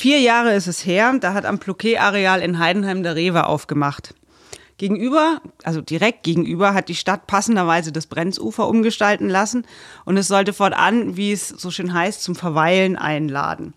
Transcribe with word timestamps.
Vier 0.00 0.18
Jahre 0.18 0.54
ist 0.54 0.66
es 0.66 0.86
her, 0.86 1.14
da 1.20 1.34
hat 1.34 1.44
am 1.44 1.58
Plouquet-Areal 1.58 2.40
in 2.40 2.58
Heidenheim 2.58 3.02
der 3.02 3.16
Rewe 3.16 3.44
aufgemacht. 3.44 4.14
Gegenüber, 4.78 5.42
also 5.62 5.82
direkt 5.82 6.22
gegenüber, 6.22 6.72
hat 6.72 6.88
die 6.88 6.94
Stadt 6.94 7.26
passenderweise 7.26 7.92
das 7.92 8.06
Brenzufer 8.06 8.66
umgestalten 8.66 9.28
lassen 9.28 9.66
und 10.06 10.16
es 10.16 10.26
sollte 10.26 10.54
fortan, 10.54 11.18
wie 11.18 11.32
es 11.32 11.50
so 11.50 11.70
schön 11.70 11.92
heißt, 11.92 12.22
zum 12.22 12.34
Verweilen 12.34 12.96
einladen. 12.96 13.74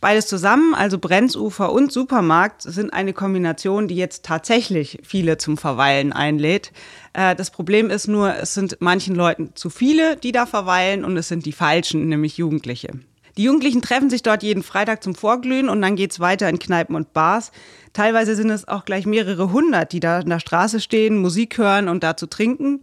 Beides 0.00 0.28
zusammen, 0.28 0.74
also 0.74 0.98
Brenzufer 0.98 1.70
und 1.70 1.92
Supermarkt, 1.92 2.62
sind 2.62 2.94
eine 2.94 3.12
Kombination, 3.12 3.86
die 3.86 3.96
jetzt 3.96 4.24
tatsächlich 4.24 5.00
viele 5.02 5.36
zum 5.36 5.58
Verweilen 5.58 6.14
einlädt. 6.14 6.72
Äh, 7.12 7.36
das 7.36 7.50
Problem 7.50 7.90
ist 7.90 8.08
nur, 8.08 8.34
es 8.34 8.54
sind 8.54 8.78
manchen 8.80 9.14
Leuten 9.14 9.50
zu 9.56 9.68
viele, 9.68 10.16
die 10.16 10.32
da 10.32 10.46
verweilen 10.46 11.04
und 11.04 11.18
es 11.18 11.28
sind 11.28 11.44
die 11.44 11.52
falschen, 11.52 12.08
nämlich 12.08 12.38
Jugendliche. 12.38 12.92
Die 13.36 13.44
Jugendlichen 13.44 13.82
treffen 13.82 14.10
sich 14.10 14.22
dort 14.22 14.42
jeden 14.42 14.62
Freitag 14.62 15.02
zum 15.02 15.14
Vorglühen 15.14 15.68
und 15.68 15.82
dann 15.82 15.96
geht's 15.96 16.20
weiter 16.20 16.48
in 16.48 16.58
Kneipen 16.58 16.96
und 16.96 17.12
Bars. 17.12 17.52
Teilweise 17.92 18.34
sind 18.34 18.50
es 18.50 18.68
auch 18.68 18.84
gleich 18.84 19.06
mehrere 19.06 19.52
hundert, 19.52 19.92
die 19.92 20.00
da 20.00 20.18
an 20.18 20.28
der 20.28 20.40
Straße 20.40 20.80
stehen, 20.80 21.18
Musik 21.18 21.58
hören 21.58 21.88
und 21.88 22.02
dazu 22.02 22.26
trinken. 22.26 22.82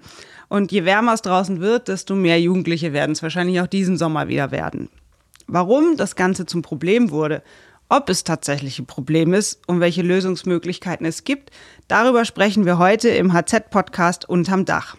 Und 0.50 0.72
je 0.72 0.86
wärmer 0.86 1.14
es 1.14 1.22
draußen 1.22 1.60
wird, 1.60 1.88
desto 1.88 2.16
mehr 2.16 2.40
Jugendliche 2.40 2.94
werden 2.94 3.12
es 3.12 3.24
wahrscheinlich 3.24 3.60
auch 3.62 3.68
diesen 3.68 3.98
Sommer 3.98 4.28
wieder 4.28 4.52
werden. 4.52 4.90
Warum 5.48 5.98
das 5.98 6.16
Ganze 6.16 6.46
zum 6.46 6.62
Problem 6.62 7.12
wurde, 7.12 7.42
ob 7.90 8.10
es 8.10 8.26
tatsächlich 8.26 8.80
ein 8.80 8.86
Problem 8.86 9.34
ist 9.34 9.62
und 9.68 9.80
welche 9.80 10.02
Lösungsmöglichkeiten 10.02 11.06
es 11.06 11.24
gibt, 11.24 11.52
darüber 11.88 12.26
sprechen 12.26 12.66
wir 12.66 12.78
heute 12.78 13.10
im 13.10 13.32
HZ-Podcast 13.32 14.28
Unterm 14.28 14.66
Dach. 14.66 14.98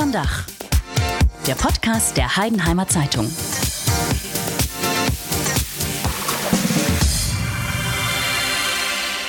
Unterm 0.00 0.12
Dach. 0.12 0.46
Der 1.46 1.54
Podcast 1.56 2.16
der 2.16 2.34
Heidenheimer 2.34 2.88
Zeitung. 2.88 3.30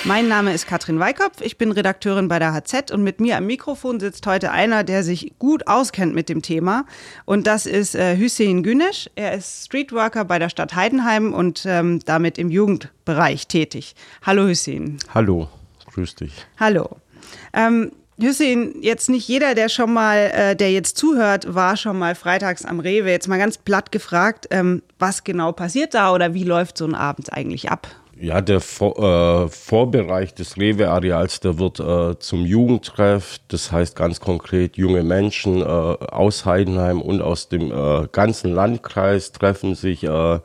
Mein 0.05 0.29
Name 0.29 0.53
ist 0.53 0.67
Katrin 0.67 0.97
Weikopf, 0.97 1.41
ich 1.41 1.57
bin 1.57 1.73
Redakteurin 1.73 2.29
bei 2.29 2.39
der 2.39 2.53
HZ 2.53 2.91
und 2.91 3.03
mit 3.03 3.19
mir 3.19 3.35
am 3.35 3.47
Mikrofon 3.47 3.99
sitzt 3.99 4.25
heute 4.27 4.51
einer, 4.51 4.85
der 4.85 5.03
sich 5.03 5.33
gut 5.39 5.67
auskennt 5.67 6.15
mit 6.15 6.29
dem 6.29 6.41
Thema 6.41 6.85
und 7.25 7.47
das 7.47 7.65
ist 7.65 7.95
äh, 7.95 8.15
Hüseyin 8.15 8.63
Güneş. 8.63 9.09
Er 9.15 9.33
ist 9.33 9.65
Streetworker 9.65 10.23
bei 10.23 10.39
der 10.39 10.47
Stadt 10.47 10.73
Heidenheim 10.73 11.33
und 11.33 11.65
ähm, 11.65 11.99
damit 12.05 12.37
im 12.37 12.49
Jugendbereich 12.49 13.47
tätig. 13.47 13.93
Hallo 14.21 14.47
Hüseyin. 14.47 14.99
Hallo, 15.13 15.49
grüß 15.93 16.15
dich. 16.15 16.31
Hallo. 16.57 16.95
Ähm, 17.51 17.91
Hüssein, 18.19 18.75
jetzt 18.81 19.09
nicht 19.09 19.27
jeder, 19.27 19.55
der 19.55 19.69
schon 19.69 19.93
mal, 19.93 20.31
äh, 20.33 20.55
der 20.55 20.71
jetzt 20.71 20.97
zuhört, 20.97 21.53
war 21.53 21.77
schon 21.77 21.97
mal 21.97 22.15
freitags 22.15 22.65
am 22.65 22.79
Rewe. 22.79 23.09
Jetzt 23.09 23.27
mal 23.27 23.39
ganz 23.39 23.57
platt 23.57 23.91
gefragt, 23.91 24.47
ähm, 24.51 24.83
was 24.99 25.23
genau 25.23 25.51
passiert 25.51 25.93
da 25.93 26.13
oder 26.13 26.33
wie 26.33 26.43
läuft 26.43 26.77
so 26.77 26.85
ein 26.85 26.95
Abend 26.95 27.33
eigentlich 27.33 27.71
ab? 27.71 27.87
Ja, 28.21 28.39
der 28.39 28.61
Vor 28.61 28.99
äh, 28.99 29.47
Vorbereich 29.47 30.35
des 30.35 30.55
Rewe-Areals, 30.55 31.39
der 31.39 31.57
wird 31.57 31.79
äh, 31.79 32.19
zum 32.19 32.45
Jugendtreff. 32.45 33.39
Das 33.47 33.71
heißt 33.71 33.95
ganz 33.95 34.19
konkret, 34.19 34.77
junge 34.77 35.01
Menschen 35.01 35.61
äh, 35.61 35.65
aus 35.65 36.45
Heidenheim 36.45 37.01
und 37.01 37.23
aus 37.23 37.49
dem 37.49 37.71
äh, 37.71 38.07
ganzen 38.11 38.53
Landkreis 38.53 39.31
treffen 39.31 39.73
sich 39.73 40.03
äh, 40.03 40.39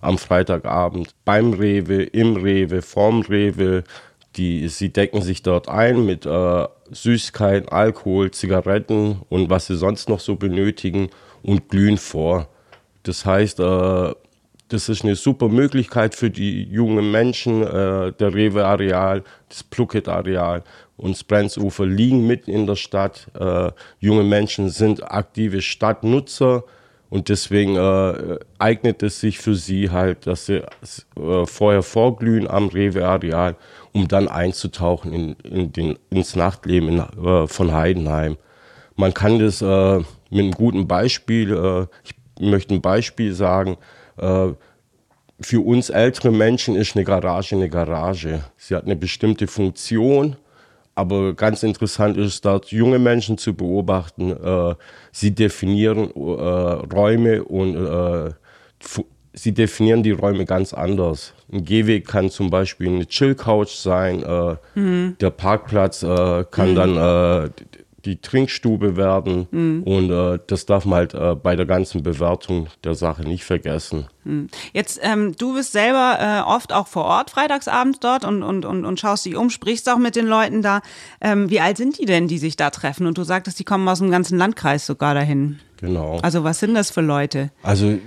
am 0.00 0.18
Freitagabend 0.18 1.14
beim 1.24 1.52
Rewe, 1.52 2.02
im 2.02 2.34
Rewe, 2.34 2.82
vorm 2.82 3.22
Rewe. 3.22 3.84
Die, 4.36 4.66
sie 4.68 4.92
decken 4.92 5.20
sich 5.20 5.42
dort 5.42 5.68
ein 5.68 6.06
mit 6.06 6.24
äh, 6.24 6.66
Süßigkeiten, 6.90 7.68
Alkohol, 7.68 8.30
Zigaretten 8.30 9.20
und 9.28 9.50
was 9.50 9.66
sie 9.66 9.76
sonst 9.76 10.08
noch 10.08 10.20
so 10.20 10.36
benötigen 10.36 11.10
und 11.42 11.68
glühen 11.68 11.98
vor. 11.98 12.48
Das 13.02 13.26
heißt, 13.26 13.60
äh, 13.60 14.14
das 14.68 14.88
ist 14.88 15.04
eine 15.04 15.16
super 15.16 15.48
Möglichkeit 15.48 16.14
für 16.14 16.30
die 16.30 16.62
jungen 16.62 17.10
Menschen. 17.10 17.62
Äh, 17.62 18.12
der 18.12 18.34
Rewe-Areal, 18.34 19.22
das 19.50 19.62
Plucket-Areal 19.64 20.62
und 20.96 21.14
das 21.14 21.24
Brenzufer 21.24 21.84
liegen 21.84 22.26
mitten 22.26 22.50
in 22.50 22.66
der 22.66 22.76
Stadt. 22.76 23.28
Äh, 23.38 23.70
junge 23.98 24.22
Menschen 24.22 24.70
sind 24.70 25.02
aktive 25.02 25.60
Stadtnutzer 25.60 26.64
und 27.10 27.28
deswegen 27.28 27.76
äh, 27.76 28.38
eignet 28.58 29.02
es 29.02 29.20
sich 29.20 29.38
für 29.38 29.54
sie 29.54 29.90
halt, 29.90 30.26
dass 30.26 30.46
sie 30.46 30.62
äh, 31.16 31.44
vorher 31.44 31.82
vorglühen 31.82 32.48
am 32.48 32.68
Rewe-Areal, 32.68 33.56
um 33.92 34.08
dann 34.08 34.28
einzutauchen 34.28 35.12
in, 35.12 35.32
in 35.44 35.72
den, 35.72 35.98
ins 36.10 36.36
Nachtleben 36.36 36.88
in, 36.88 36.98
äh, 36.98 37.46
von 37.46 37.72
Heidenheim. 37.72 38.36
Man 38.96 39.14
kann 39.14 39.38
das 39.38 39.62
äh, 39.62 39.98
mit 40.30 40.40
einem 40.40 40.52
guten 40.52 40.86
Beispiel, 40.86 41.52
äh, 41.52 41.86
ich 42.04 42.14
möchte 42.40 42.74
ein 42.74 42.80
Beispiel 42.80 43.34
sagen, 43.34 43.76
äh, 44.16 44.48
für 45.40 45.60
uns 45.60 45.90
ältere 45.90 46.30
Menschen 46.30 46.76
ist 46.76 46.94
eine 46.94 47.04
Garage 47.04 47.56
eine 47.56 47.68
Garage. 47.68 48.44
Sie 48.56 48.74
hat 48.74 48.84
eine 48.84 48.96
bestimmte 48.96 49.46
Funktion 49.46 50.36
aber 50.94 51.32
ganz 51.32 51.62
interessant 51.62 52.18
ist 52.18 52.44
dort 52.44 52.66
junge 52.70 52.98
Menschen 52.98 53.38
zu 53.38 53.54
beobachten. 53.54 54.30
Äh, 54.30 54.74
sie 55.10 55.34
definieren 55.34 56.10
Räume 56.10 57.44
und 57.44 58.34
sie 59.32 59.52
definieren 59.52 60.02
die 60.02 60.10
Räume 60.10 60.44
ganz 60.44 60.74
anders. 60.74 61.32
Ein 61.52 61.64
Gehweg 61.64 62.06
kann 62.06 62.30
zum 62.30 62.50
Beispiel 62.50 62.88
eine 62.88 63.06
Chill-Couch 63.06 63.74
sein. 63.74 64.22
Äh, 64.22 64.56
mhm. 64.74 65.16
Der 65.20 65.30
Parkplatz 65.30 66.02
äh, 66.02 66.44
kann 66.50 66.70
mhm. 66.70 66.74
dann 66.74 66.96
äh, 66.96 67.50
die 68.04 68.20
Trinkstube 68.20 68.96
werden. 68.96 69.46
Mhm. 69.50 69.82
Und 69.84 70.10
äh, 70.10 70.38
das 70.46 70.66
darf 70.66 70.84
man 70.84 70.98
halt 70.98 71.14
äh, 71.14 71.34
bei 71.34 71.56
der 71.56 71.66
ganzen 71.66 72.02
Bewertung 72.02 72.68
der 72.84 72.94
Sache 72.94 73.22
nicht 73.22 73.44
vergessen. 73.44 74.06
Mhm. 74.24 74.48
Jetzt, 74.72 75.00
ähm, 75.02 75.34
du 75.36 75.54
bist 75.54 75.72
selber 75.72 76.18
äh, 76.20 76.48
oft 76.48 76.72
auch 76.72 76.88
vor 76.88 77.04
Ort 77.04 77.30
freitagsabends 77.30 78.00
dort 78.00 78.24
und, 78.24 78.42
und, 78.42 78.64
und, 78.64 78.84
und 78.84 79.00
schaust 79.00 79.24
dich 79.24 79.36
um, 79.36 79.50
sprichst 79.50 79.88
auch 79.88 79.98
mit 79.98 80.16
den 80.16 80.26
Leuten 80.26 80.62
da. 80.62 80.80
Ähm, 81.20 81.50
wie 81.50 81.60
alt 81.60 81.76
sind 81.76 81.98
die 81.98 82.06
denn, 82.06 82.28
die 82.28 82.38
sich 82.38 82.56
da 82.56 82.70
treffen? 82.70 83.06
Und 83.06 83.18
du 83.18 83.24
sagtest, 83.24 83.58
die 83.58 83.64
kommen 83.64 83.88
aus 83.88 83.98
dem 83.98 84.10
ganzen 84.10 84.38
Landkreis 84.38 84.86
sogar 84.86 85.14
dahin. 85.14 85.60
Genau. 85.80 86.18
Also 86.22 86.44
was 86.44 86.60
sind 86.60 86.74
das 86.74 86.90
für 86.90 87.00
Leute? 87.00 87.50
Also 87.62 87.98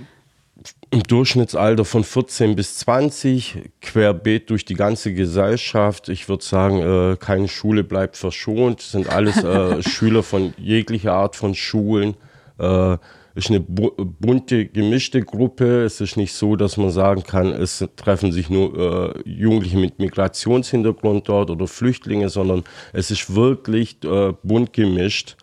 im 0.96 1.02
Durchschnittsalter 1.02 1.84
von 1.84 2.04
14 2.04 2.56
bis 2.56 2.78
20, 2.78 3.70
querbeet 3.82 4.48
durch 4.48 4.64
die 4.64 4.74
ganze 4.74 5.12
Gesellschaft. 5.12 6.08
Ich 6.08 6.26
würde 6.26 6.42
sagen, 6.42 6.78
äh, 6.78 7.16
keine 7.18 7.48
Schule 7.48 7.84
bleibt 7.84 8.16
verschont. 8.16 8.80
Sind 8.80 9.10
alles 9.10 9.44
äh, 9.44 9.82
Schüler 9.86 10.22
von 10.22 10.54
jeglicher 10.56 11.12
Art 11.12 11.36
von 11.36 11.54
Schulen. 11.54 12.16
Äh, 12.58 12.96
ist 13.34 13.50
eine 13.50 13.60
bu 13.60 13.90
bunte, 13.98 14.64
gemischte 14.64 15.20
Gruppe. 15.20 15.84
Es 15.84 16.00
ist 16.00 16.16
nicht 16.16 16.32
so, 16.32 16.56
dass 16.56 16.78
man 16.78 16.90
sagen 16.90 17.22
kann, 17.22 17.52
es 17.52 17.86
treffen 17.96 18.32
sich 18.32 18.48
nur 18.48 19.14
äh, 19.14 19.28
Jugendliche 19.28 19.76
mit 19.76 19.98
Migrationshintergrund 19.98 21.28
dort 21.28 21.50
oder 21.50 21.66
Flüchtlinge, 21.66 22.30
sondern 22.30 22.64
es 22.94 23.10
ist 23.10 23.34
wirklich 23.34 24.02
äh, 24.02 24.32
bunt 24.42 24.72
gemischt. 24.72 25.36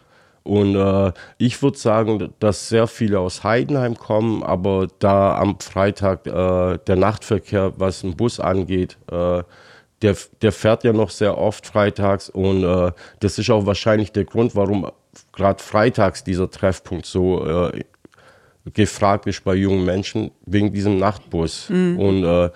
Und 0.44 0.76
äh, 0.76 1.14
ich 1.38 1.62
würde 1.62 1.78
sagen, 1.78 2.34
dass 2.40 2.68
sehr 2.68 2.88
viele 2.88 3.20
aus 3.20 3.44
Heidenheim 3.44 3.98
kommen, 3.98 4.44
aber 4.44 4.88
da 5.00 5.38
am 5.38 5.60
Freitag 5.60 6.28
äh, 6.28 6.78
der 6.86 6.96
Nachtverkehr, 6.98 7.74
was 7.78 8.02
den 8.02 8.18
Bus 8.18 8.40
angeht, 8.40 8.98
äh, 9.10 9.44
der, 10.02 10.18
der 10.42 10.52
fährt 10.52 10.84
ja 10.84 10.92
noch 10.92 11.10
sehr 11.10 11.38
oft 11.38 11.66
freitags 11.66 12.30
und 12.30 12.64
äh, 12.66 12.92
das 13.22 13.40
ist 13.40 13.50
auch 13.50 13.66
wahrscheinlich 13.66 14.12
der 14.12 14.26
Grund, 14.26 14.54
warum 14.54 14.92
gerade 15.32 15.64
freitags 15.64 16.26
dieser 16.26 16.52
Treffpunkt 16.52 17.06
so 17.06 17.46
äh, 17.46 17.84
gefragt 18.74 19.28
ist 19.28 19.44
bei 19.44 19.56
jungen 19.56 19.86
Menschen, 19.86 20.32
wegen 20.46 20.74
diesem 20.74 20.98
Nachtbus. 20.98 21.70
Mhm. 21.70 22.00
Und 22.00 22.24
äh, 22.24 22.50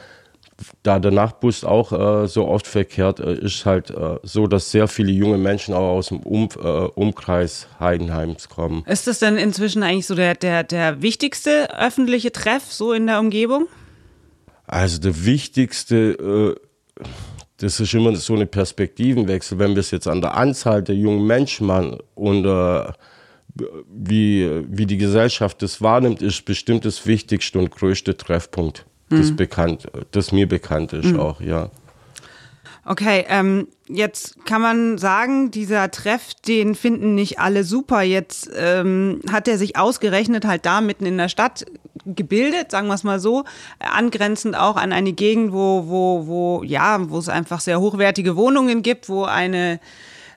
da 0.84 1.00
der 1.00 1.12
Nachtbus 1.12 1.64
auch 1.64 1.92
äh, 1.92 2.28
so 2.28 2.48
oft 2.48 2.68
verkehrt, 2.68 3.20
äh, 3.20 3.34
ist 3.34 3.66
halt 3.66 3.92
äh, 3.92 4.18
so, 4.24 4.48
dass 4.48 4.72
sehr 4.72 4.88
viele 4.88 5.12
junge 5.12 5.38
Menschen 5.38 5.74
auch 5.74 5.96
aus 5.96 6.10
dem 6.10 6.20
um, 6.20 6.50
äh, 6.58 6.68
Umkreis 6.68 7.68
Heidenheims 7.80 8.50
kommen. 8.50 8.84
Ist 8.88 9.08
das 9.08 9.20
denn 9.20 9.38
inzwischen 9.38 9.84
eigentlich 9.84 10.08
so 10.08 10.16
der, 10.16 10.36
der, 10.36 10.64
der 10.64 11.02
wichtigste 11.02 11.78
öffentliche 11.80 12.32
Treff 12.32 12.72
so 12.72 12.94
in 12.94 13.08
der 13.08 13.20
Umgebung? 13.20 13.68
Also 14.66 15.00
der 15.00 15.26
wichtigste, 15.26 16.58
äh, 17.00 17.04
das 17.58 17.80
ist 17.80 17.94
immer 17.94 18.16
so 18.16 18.34
eine 18.34 18.48
Perspektivenwechsel, 18.48 19.60
wenn 19.60 19.76
wir 19.76 19.80
es 19.80 19.92
jetzt 19.92 20.08
an 20.08 20.22
der 20.22 20.36
Anzahl 20.36 20.84
der 20.84 20.96
jungen 20.96 21.26
Menschen 21.26 21.68
machen 21.68 21.98
und 22.16 22.46
äh, 22.46 22.92
wie, 23.92 24.64
wie 24.68 24.86
die 24.86 24.98
Gesellschaft 24.98 25.62
das 25.62 25.82
wahrnimmt, 25.82 26.22
ist 26.22 26.46
bestimmt 26.46 26.86
das 26.86 27.08
wichtigste 27.08 27.58
und 27.58 27.72
größte 27.72 28.16
Treffpunkt 28.16 28.86
das, 29.10 29.32
mhm. 29.32 29.36
bekannt, 29.36 29.88
das 30.12 30.32
mir 30.32 30.48
bekannt 30.48 30.94
ist 30.94 31.12
mhm. 31.14 31.20
auch, 31.20 31.42
ja. 31.42 31.70
Okay, 32.90 33.26
ähm, 33.28 33.68
jetzt 33.90 34.46
kann 34.46 34.62
man 34.62 34.98
sagen, 34.98 35.52
dieser 35.52 35.92
Treff, 35.92 36.34
den 36.48 36.74
finden 36.74 37.16
nicht 37.16 37.38
alle 37.38 37.66
super. 37.66 38.02
Jetzt 38.02 38.50
ähm, 38.56 39.20
hat 39.30 39.50
er 39.50 39.58
sich 39.58 39.76
ausgerechnet 39.76 40.46
halt 40.46 40.66
da 40.66 40.80
mitten 40.80 41.06
in 41.06 41.18
der 41.18 41.28
Stadt 41.28 41.66
gebildet, 42.06 42.72
sagen 42.72 42.88
wir 42.88 42.94
es 42.94 43.04
mal 43.04 43.20
so, 43.20 43.44
angrenzend 43.80 44.56
auch 44.56 44.78
an 44.78 44.94
eine 44.94 45.12
Gegend, 45.12 45.52
wo, 45.52 45.88
wo, 45.88 46.28
wo, 46.28 46.64
ja, 46.64 47.10
wo 47.10 47.18
es 47.18 47.28
einfach 47.28 47.60
sehr 47.60 47.82
hochwertige 47.82 48.38
Wohnungen 48.38 48.84
gibt, 48.84 49.10
wo 49.10 49.26
eine 49.26 49.82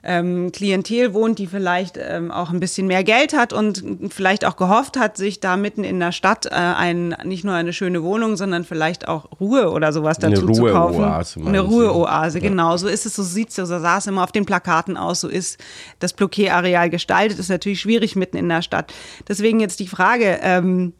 ähm, 0.03 0.51
Klientel 0.51 1.13
wohnt, 1.13 1.37
die 1.37 1.45
vielleicht 1.45 1.97
ähm, 1.97 2.31
auch 2.31 2.49
ein 2.49 2.59
bisschen 2.59 2.87
mehr 2.87 3.03
Geld 3.03 3.33
hat 3.33 3.53
und 3.53 3.83
vielleicht 4.09 4.45
auch 4.45 4.55
gehofft 4.55 4.97
hat, 4.97 5.15
sich 5.15 5.39
da 5.39 5.57
mitten 5.57 5.83
in 5.83 5.99
der 5.99 6.11
Stadt 6.11 6.47
äh, 6.47 6.49
ein, 6.55 7.15
nicht 7.23 7.43
nur 7.43 7.53
eine 7.53 7.71
schöne 7.71 8.01
Wohnung, 8.01 8.35
sondern 8.35 8.63
vielleicht 8.63 9.07
auch 9.07 9.29
Ruhe 9.39 9.69
oder 9.71 9.93
sowas 9.93 10.17
dazu 10.17 10.47
Eine 10.47 10.53
zu 10.53 10.63
kaufen. 10.65 11.03
Ruheoase, 11.03 11.39
Eine? 11.45 11.59
Ruheoase, 11.59 12.39
genau. 12.39 12.77
So 12.77 12.87
ist 12.87 13.05
es, 13.05 13.15
so 13.15 13.21
sieht 13.21 13.49
es, 13.49 13.55
so 13.55 13.65
sah 13.65 13.97
es 13.97 14.07
immer 14.07 14.23
auf 14.23 14.31
den 14.31 14.45
Plakaten 14.45 14.97
aus, 14.97 15.21
so 15.21 15.27
ist 15.27 15.59
das 15.99 16.13
Bloquet-Areal 16.13 16.89
gestaltet. 16.89 17.37
Ist 17.37 17.49
natürlich 17.49 17.81
schwierig 17.81 18.15
mitten 18.15 18.37
in 18.37 18.49
der 18.49 18.63
Stadt. 18.63 18.91
Deswegen 19.27 19.59
jetzt 19.59 19.79
die 19.79 19.87
Frage, 19.87 20.39
ähm, 20.41 20.93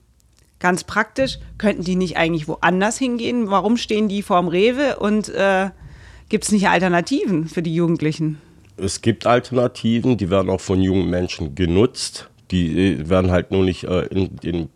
ganz 0.60 0.84
praktisch, 0.84 1.40
könnten 1.58 1.84
die 1.84 1.96
nicht 1.96 2.18
eigentlich 2.18 2.48
woanders 2.48 3.00
hingehen? 3.00 3.50
Warum 3.50 3.78
stehen 3.78 4.08
die 4.08 4.22
vorm 4.22 4.48
Rewe 4.48 4.98
und 5.00 5.30
äh, 5.30 5.72
gibt 6.30 6.44
es 6.44 6.52
nicht 6.52 6.70
Alternativen 6.70 7.48
für 7.48 7.64
die 7.64 7.74
Jugendlichen? 7.74 8.38
Es 8.82 9.02
gibt 9.02 9.28
Alternativen, 9.28 10.18
die 10.18 10.30
werden 10.30 10.50
auch 10.50 10.62
von 10.62 10.82
jungen 10.82 11.10
Menschen 11.10 11.56
genutzt. 11.56 12.30
Die 12.50 12.96
äh, 12.96 13.10
werden 13.10 13.32
halt 13.32 13.52
nur 13.52 13.64
nicht 13.64 13.84
äh, 13.84 14.06
in 14.08 14.36
den 14.38 14.70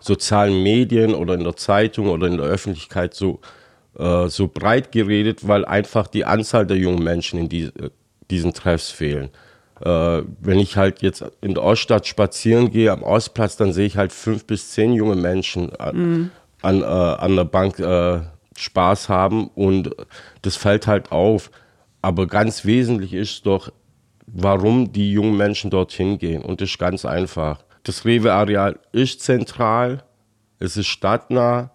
sozialen 0.00 0.62
Medien 0.62 1.14
oder 1.14 1.34
in 1.34 1.44
der 1.44 1.56
Zeitung 1.56 2.08
oder 2.08 2.26
in 2.26 2.36
der 2.36 2.46
Öffentlichkeit 2.46 3.14
so, 3.14 3.40
äh, 3.98 4.28
so 4.28 4.48
breit 4.48 4.92
geredet, 4.92 5.46
weil 5.46 5.64
einfach 5.64 6.08
die 6.08 6.24
Anzahl 6.24 6.66
der 6.66 6.76
jungen 6.76 7.02
Menschen 7.02 7.38
in 7.38 7.48
die, 7.48 7.64
äh, 7.64 7.90
diesen 8.30 8.52
Treffs 8.52 8.90
fehlen. 8.90 9.30
Äh, 9.80 10.22
wenn 10.40 10.58
ich 10.58 10.76
halt 10.76 11.02
jetzt 11.02 11.24
in 11.40 11.54
der 11.54 11.62
Oststadt 11.62 12.06
spazieren 12.06 12.70
gehe, 12.70 12.90
am 12.90 13.02
Ostplatz, 13.02 13.56
dann 13.56 13.72
sehe 13.72 13.86
ich 13.86 13.96
halt 13.96 14.12
fünf 14.12 14.44
bis 14.44 14.72
zehn 14.72 14.92
junge 14.92 15.16
Menschen 15.16 15.74
an, 15.76 16.30
an, 16.62 16.82
äh, 16.82 16.84
an 16.84 17.36
der 17.36 17.44
Bank 17.44 17.76
Spaß 18.54 19.08
haben 19.08 19.48
und 19.54 19.96
das 20.42 20.56
fällt 20.56 20.86
halt 20.86 21.10
auf. 21.10 21.50
Aber 22.02 22.26
ganz 22.26 22.64
wesentlich 22.64 23.14
ist 23.14 23.46
doch, 23.46 23.72
warum 24.26 24.92
die 24.92 25.12
jungen 25.12 25.36
Menschen 25.36 25.70
dorthin 25.70 26.18
gehen. 26.18 26.42
Und 26.42 26.60
das 26.60 26.70
ist 26.70 26.78
ganz 26.78 27.04
einfach. 27.04 27.64
Das 27.84 28.04
Rewe-Areal 28.04 28.78
ist 28.92 29.20
zentral, 29.20 30.04
es 30.58 30.76
ist 30.76 30.88
stadtnah. 30.88 31.70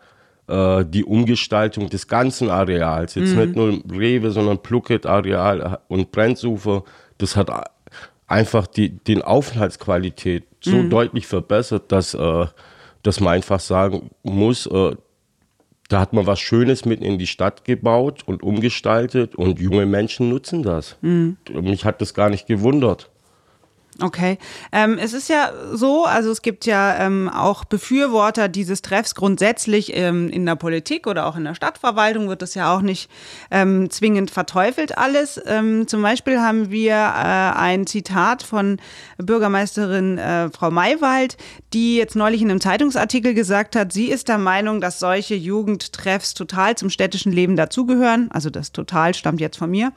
Äh, 0.47 0.85
die 0.85 1.03
Umgestaltung 1.03 1.89
des 1.89 2.07
ganzen 2.07 2.49
Areals, 2.49 3.15
jetzt 3.15 3.35
nicht 3.35 3.55
nur 3.55 3.81
Rewe, 3.91 4.31
sondern 4.31 4.59
Plucket-Areal 4.59 5.79
und 5.89 6.11
Brenzufer, 6.11 6.83
das 7.17 7.35
hat 7.35 7.49
einfach 8.27 8.67
die 8.67 8.89
den 8.89 9.21
Aufenthaltsqualität 9.21 10.45
so 10.61 10.83
deutlich 10.83 11.27
verbessert, 11.27 11.91
dass, 11.91 12.13
äh, 12.13 12.45
dass 13.03 13.19
man 13.19 13.33
einfach 13.33 13.59
sagen 13.59 14.09
muss, 14.23 14.67
äh, 14.67 14.95
da 15.87 15.99
hat 15.99 16.13
man 16.13 16.25
was 16.27 16.39
Schönes 16.39 16.85
mitten 16.85 17.03
in 17.03 17.17
die 17.17 17.27
Stadt 17.27 17.63
gebaut 17.63 18.23
und 18.25 18.43
umgestaltet 18.43 19.35
und 19.35 19.59
junge 19.59 19.85
Menschen 19.85 20.29
nutzen 20.29 20.63
das. 20.63 20.97
Mich 21.49 21.85
hat 21.85 22.01
das 22.01 22.13
gar 22.13 22.29
nicht 22.29 22.47
gewundert. 22.47 23.09
Okay. 23.99 24.37
Ähm, 24.71 24.99
es 24.99 25.13
ist 25.13 25.27
ja 25.27 25.51
so, 25.73 26.05
also 26.05 26.29
es 26.29 26.43
gibt 26.43 26.67
ja 26.67 26.97
ähm, 26.99 27.29
auch 27.29 27.65
Befürworter 27.65 28.47
dieses 28.47 28.83
Treffs 28.83 29.15
grundsätzlich 29.15 29.95
ähm, 29.95 30.29
in 30.29 30.45
der 30.45 30.55
Politik 30.55 31.07
oder 31.07 31.25
auch 31.25 31.35
in 31.35 31.45
der 31.45 31.55
Stadtverwaltung 31.55 32.29
wird 32.29 32.43
das 32.43 32.53
ja 32.53 32.75
auch 32.75 32.81
nicht 32.81 33.09
ähm, 33.49 33.89
zwingend 33.89 34.29
verteufelt 34.29 34.97
alles. 34.99 35.41
Ähm, 35.47 35.87
zum 35.87 36.03
Beispiel 36.03 36.39
haben 36.39 36.69
wir 36.69 36.93
äh, 36.93 37.57
ein 37.57 37.87
Zitat 37.87 38.43
von 38.43 38.77
Bürgermeisterin 39.17 40.19
äh, 40.19 40.49
Frau 40.49 40.69
Maywald, 40.69 41.37
die 41.73 41.97
jetzt 41.97 42.15
neulich 42.15 42.43
in 42.43 42.51
einem 42.51 42.61
Zeitungsartikel 42.61 43.33
gesagt 43.33 43.75
hat, 43.75 43.91
sie 43.91 44.11
ist 44.11 44.27
der 44.27 44.37
Meinung, 44.37 44.79
dass 44.79 44.99
solche 44.99 45.33
Jugendtreffs 45.35 46.35
total 46.35 46.75
zum 46.75 46.91
städtischen 46.91 47.31
Leben 47.31 47.55
dazugehören. 47.55 48.29
Also 48.31 48.51
das 48.51 48.71
total 48.71 49.15
stammt 49.15 49.41
jetzt 49.41 49.57
von 49.57 49.71
mir. 49.71 49.91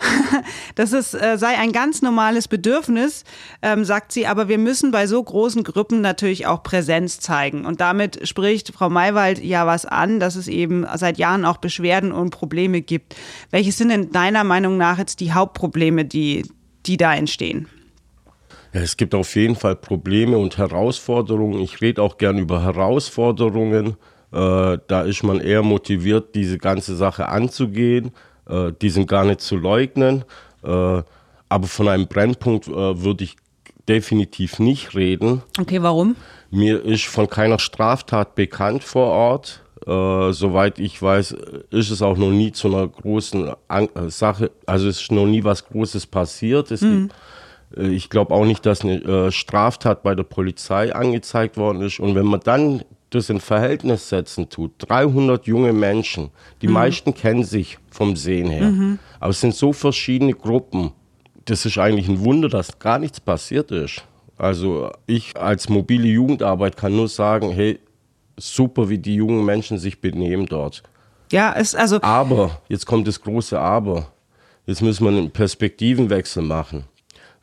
dass 0.74 0.92
es 0.92 1.14
äh, 1.14 1.38
sei 1.38 1.56
ein 1.56 1.72
ganz 1.72 2.02
normales 2.02 2.48
Bedürfnis, 2.48 3.24
ähm, 3.62 3.84
sagt 3.84 4.12
sie, 4.12 4.26
aber 4.26 4.48
wir 4.48 4.58
müssen 4.58 4.90
bei 4.90 5.06
so 5.06 5.22
großen 5.22 5.64
Gruppen 5.64 6.00
natürlich 6.00 6.46
auch 6.46 6.62
Präsenz 6.62 7.20
zeigen. 7.20 7.64
Und 7.64 7.80
damit 7.80 8.26
spricht 8.28 8.72
Frau 8.72 8.88
Maywald 8.90 9.42
ja 9.42 9.66
was 9.66 9.86
an, 9.86 10.20
dass 10.20 10.36
es 10.36 10.48
eben 10.48 10.86
seit 10.96 11.18
Jahren 11.18 11.44
auch 11.44 11.58
Beschwerden 11.58 12.12
und 12.12 12.30
Probleme 12.30 12.80
gibt. 12.82 13.16
Welche 13.50 13.72
sind 13.72 13.88
denn 13.88 14.12
deiner 14.12 14.44
Meinung 14.44 14.76
nach 14.76 14.98
jetzt 14.98 15.20
die 15.20 15.32
Hauptprobleme, 15.32 16.04
die, 16.04 16.44
die 16.86 16.96
da 16.96 17.14
entstehen? 17.14 17.68
Es 18.72 18.96
gibt 18.96 19.14
auf 19.14 19.34
jeden 19.36 19.56
Fall 19.56 19.76
Probleme 19.76 20.36
und 20.36 20.58
Herausforderungen. 20.58 21.60
Ich 21.60 21.80
rede 21.80 22.02
auch 22.02 22.18
gern 22.18 22.38
über 22.38 22.62
Herausforderungen. 22.62 23.96
Äh, 24.32 24.78
da 24.86 25.02
ist 25.02 25.22
man 25.22 25.40
eher 25.40 25.62
motiviert, 25.62 26.34
diese 26.34 26.58
ganze 26.58 26.94
Sache 26.94 27.28
anzugehen. 27.28 28.12
Äh, 28.48 28.72
die 28.80 28.90
sind 28.90 29.08
gar 29.08 29.24
nicht 29.24 29.40
zu 29.40 29.56
leugnen. 29.56 30.24
Äh, 30.62 31.02
aber 31.48 31.66
von 31.66 31.88
einem 31.88 32.06
Brennpunkt 32.06 32.68
äh, 32.68 33.02
würde 33.02 33.24
ich 33.24 33.36
definitiv 33.88 34.58
nicht 34.58 34.94
reden. 34.94 35.42
Okay, 35.58 35.82
warum? 35.82 36.16
Mir 36.50 36.84
ist 36.84 37.06
von 37.06 37.28
keiner 37.28 37.58
Straftat 37.58 38.34
bekannt 38.34 38.84
vor 38.84 39.06
Ort. 39.06 39.62
Äh, 39.86 40.32
soweit 40.32 40.78
ich 40.78 41.00
weiß, 41.00 41.36
ist 41.70 41.90
es 41.90 42.02
auch 42.02 42.16
noch 42.16 42.30
nie 42.30 42.50
zu 42.50 42.68
einer 42.68 42.88
großen 42.88 43.52
An 43.68 43.88
äh, 43.94 44.10
Sache, 44.10 44.50
also 44.64 44.88
es 44.88 45.02
ist 45.02 45.12
noch 45.12 45.26
nie 45.26 45.44
was 45.44 45.64
Großes 45.66 46.06
passiert. 46.06 46.70
Es 46.70 46.80
gibt, 46.80 47.14
äh, 47.76 47.88
ich 47.88 48.10
glaube 48.10 48.34
auch 48.34 48.44
nicht, 48.44 48.66
dass 48.66 48.80
eine 48.80 48.96
äh, 49.02 49.30
Straftat 49.30 50.02
bei 50.02 50.14
der 50.14 50.24
Polizei 50.24 50.92
angezeigt 50.94 51.56
worden 51.56 51.82
ist. 51.82 52.00
Und 52.00 52.14
wenn 52.16 52.26
man 52.26 52.40
dann 52.40 52.82
das 53.10 53.30
in 53.30 53.38
Verhältnis 53.38 54.08
setzen 54.08 54.48
tut, 54.48 54.72
300 54.78 55.46
junge 55.46 55.72
Menschen, 55.72 56.30
die 56.62 56.68
meisten 56.68 57.14
kennen 57.14 57.44
sich 57.44 57.78
vom 57.88 58.16
Sehen 58.16 58.50
her, 58.50 58.98
aber 59.20 59.30
es 59.30 59.40
sind 59.40 59.54
so 59.54 59.72
verschiedene 59.72 60.32
Gruppen. 60.32 60.90
Das 61.46 61.64
ist 61.64 61.78
eigentlich 61.78 62.08
ein 62.08 62.24
Wunder, 62.24 62.48
dass 62.48 62.78
gar 62.78 62.98
nichts 62.98 63.20
passiert 63.20 63.70
ist. 63.70 64.02
Also 64.36 64.90
ich 65.06 65.36
als 65.36 65.68
mobile 65.68 66.06
Jugendarbeit 66.06 66.76
kann 66.76 66.94
nur 66.94 67.08
sagen, 67.08 67.50
hey, 67.52 67.78
super, 68.36 68.88
wie 68.88 68.98
die 68.98 69.14
jungen 69.14 69.44
Menschen 69.44 69.78
sich 69.78 70.00
benehmen 70.00 70.46
dort. 70.46 70.82
Ja, 71.32 71.54
es 71.56 71.74
also 71.74 72.00
Aber, 72.02 72.60
jetzt 72.68 72.86
kommt 72.86 73.08
das 73.08 73.20
große 73.20 73.58
Aber. 73.58 74.08
Jetzt 74.66 74.82
müssen 74.82 75.04
wir 75.04 75.10
einen 75.10 75.30
Perspektivenwechsel 75.30 76.42
machen. 76.42 76.84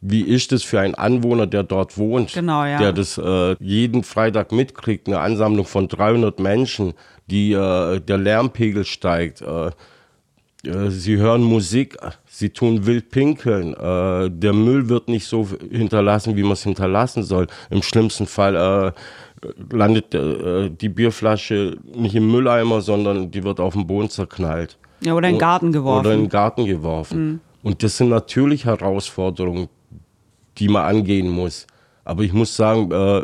Wie 0.02 0.22
ist 0.22 0.52
es 0.52 0.64
für 0.64 0.82
einen 0.82 0.96
Anwohner, 0.96 1.48
der 1.48 1.64
dort 1.64 1.98
wohnt, 1.98 2.34
Genau, 2.34 2.66
ja. 2.66 2.78
der 2.78 2.92
das 2.92 3.18
äh, 3.18 3.56
jeden 3.62 4.04
Freitag 4.04 4.52
mitkriegt, 4.52 5.08
eine 5.08 5.20
Ansammlung 5.20 5.66
von 5.66 5.88
300 5.88 6.40
Menschen, 6.40 6.94
die 7.28 7.54
äh, 7.54 8.02
der 8.02 8.18
Lärmpegel 8.18 8.84
steigt, 8.84 9.42
äh, 9.42 9.72
sie 10.64 11.18
hören 11.18 11.44
Musik, 11.44 11.98
sie 12.26 12.50
tun 12.50 12.86
wild 12.86 13.10
pinkeln, 13.10 13.74
äh, 13.74 14.30
der 14.30 14.54
Müll 14.54 14.88
wird 14.88 15.10
nicht 15.10 15.26
so 15.26 15.48
hinterlassen, 15.70 16.36
wie 16.38 16.44
man 16.44 16.54
es 16.54 16.64
hinterlassen 16.64 17.24
soll. 17.24 17.48
Im 17.70 17.82
schlimmsten 17.82 18.26
Fall 18.26 18.56
äh, 18.56 18.92
landet 19.76 20.14
äh, 20.14 20.70
die 20.70 20.90
Bierflasche 20.90 21.78
nicht 21.94 22.16
im 22.16 22.32
Mülleimer, 22.32 22.82
sondern 22.82 23.30
die 23.30 23.44
wird 23.44 23.60
auf 23.60 23.74
den 23.74 23.86
Boden 23.88 24.10
zerknallt. 24.10 24.78
ja, 25.02 25.14
oder 25.14 25.28
in 25.28 25.36
den 25.36 25.40
Garten 25.40 25.72
geworfen. 25.72 26.06
Oder 26.06 26.14
in 26.14 26.22
den 26.22 26.30
Garten 26.30 26.66
geworfen. 26.66 27.42
Und 27.62 27.84
das 27.84 27.98
sind 27.98 28.10
natürlich 28.10 28.66
Herausforderungen, 28.66 29.68
die 30.58 30.70
man 30.70 30.84
angehen 30.84 31.30
muss. 31.30 31.68
Aber 32.06 32.24
ich 32.24 32.34
muss 32.34 32.56
sagen, 32.56 32.92
äh, 32.92 33.24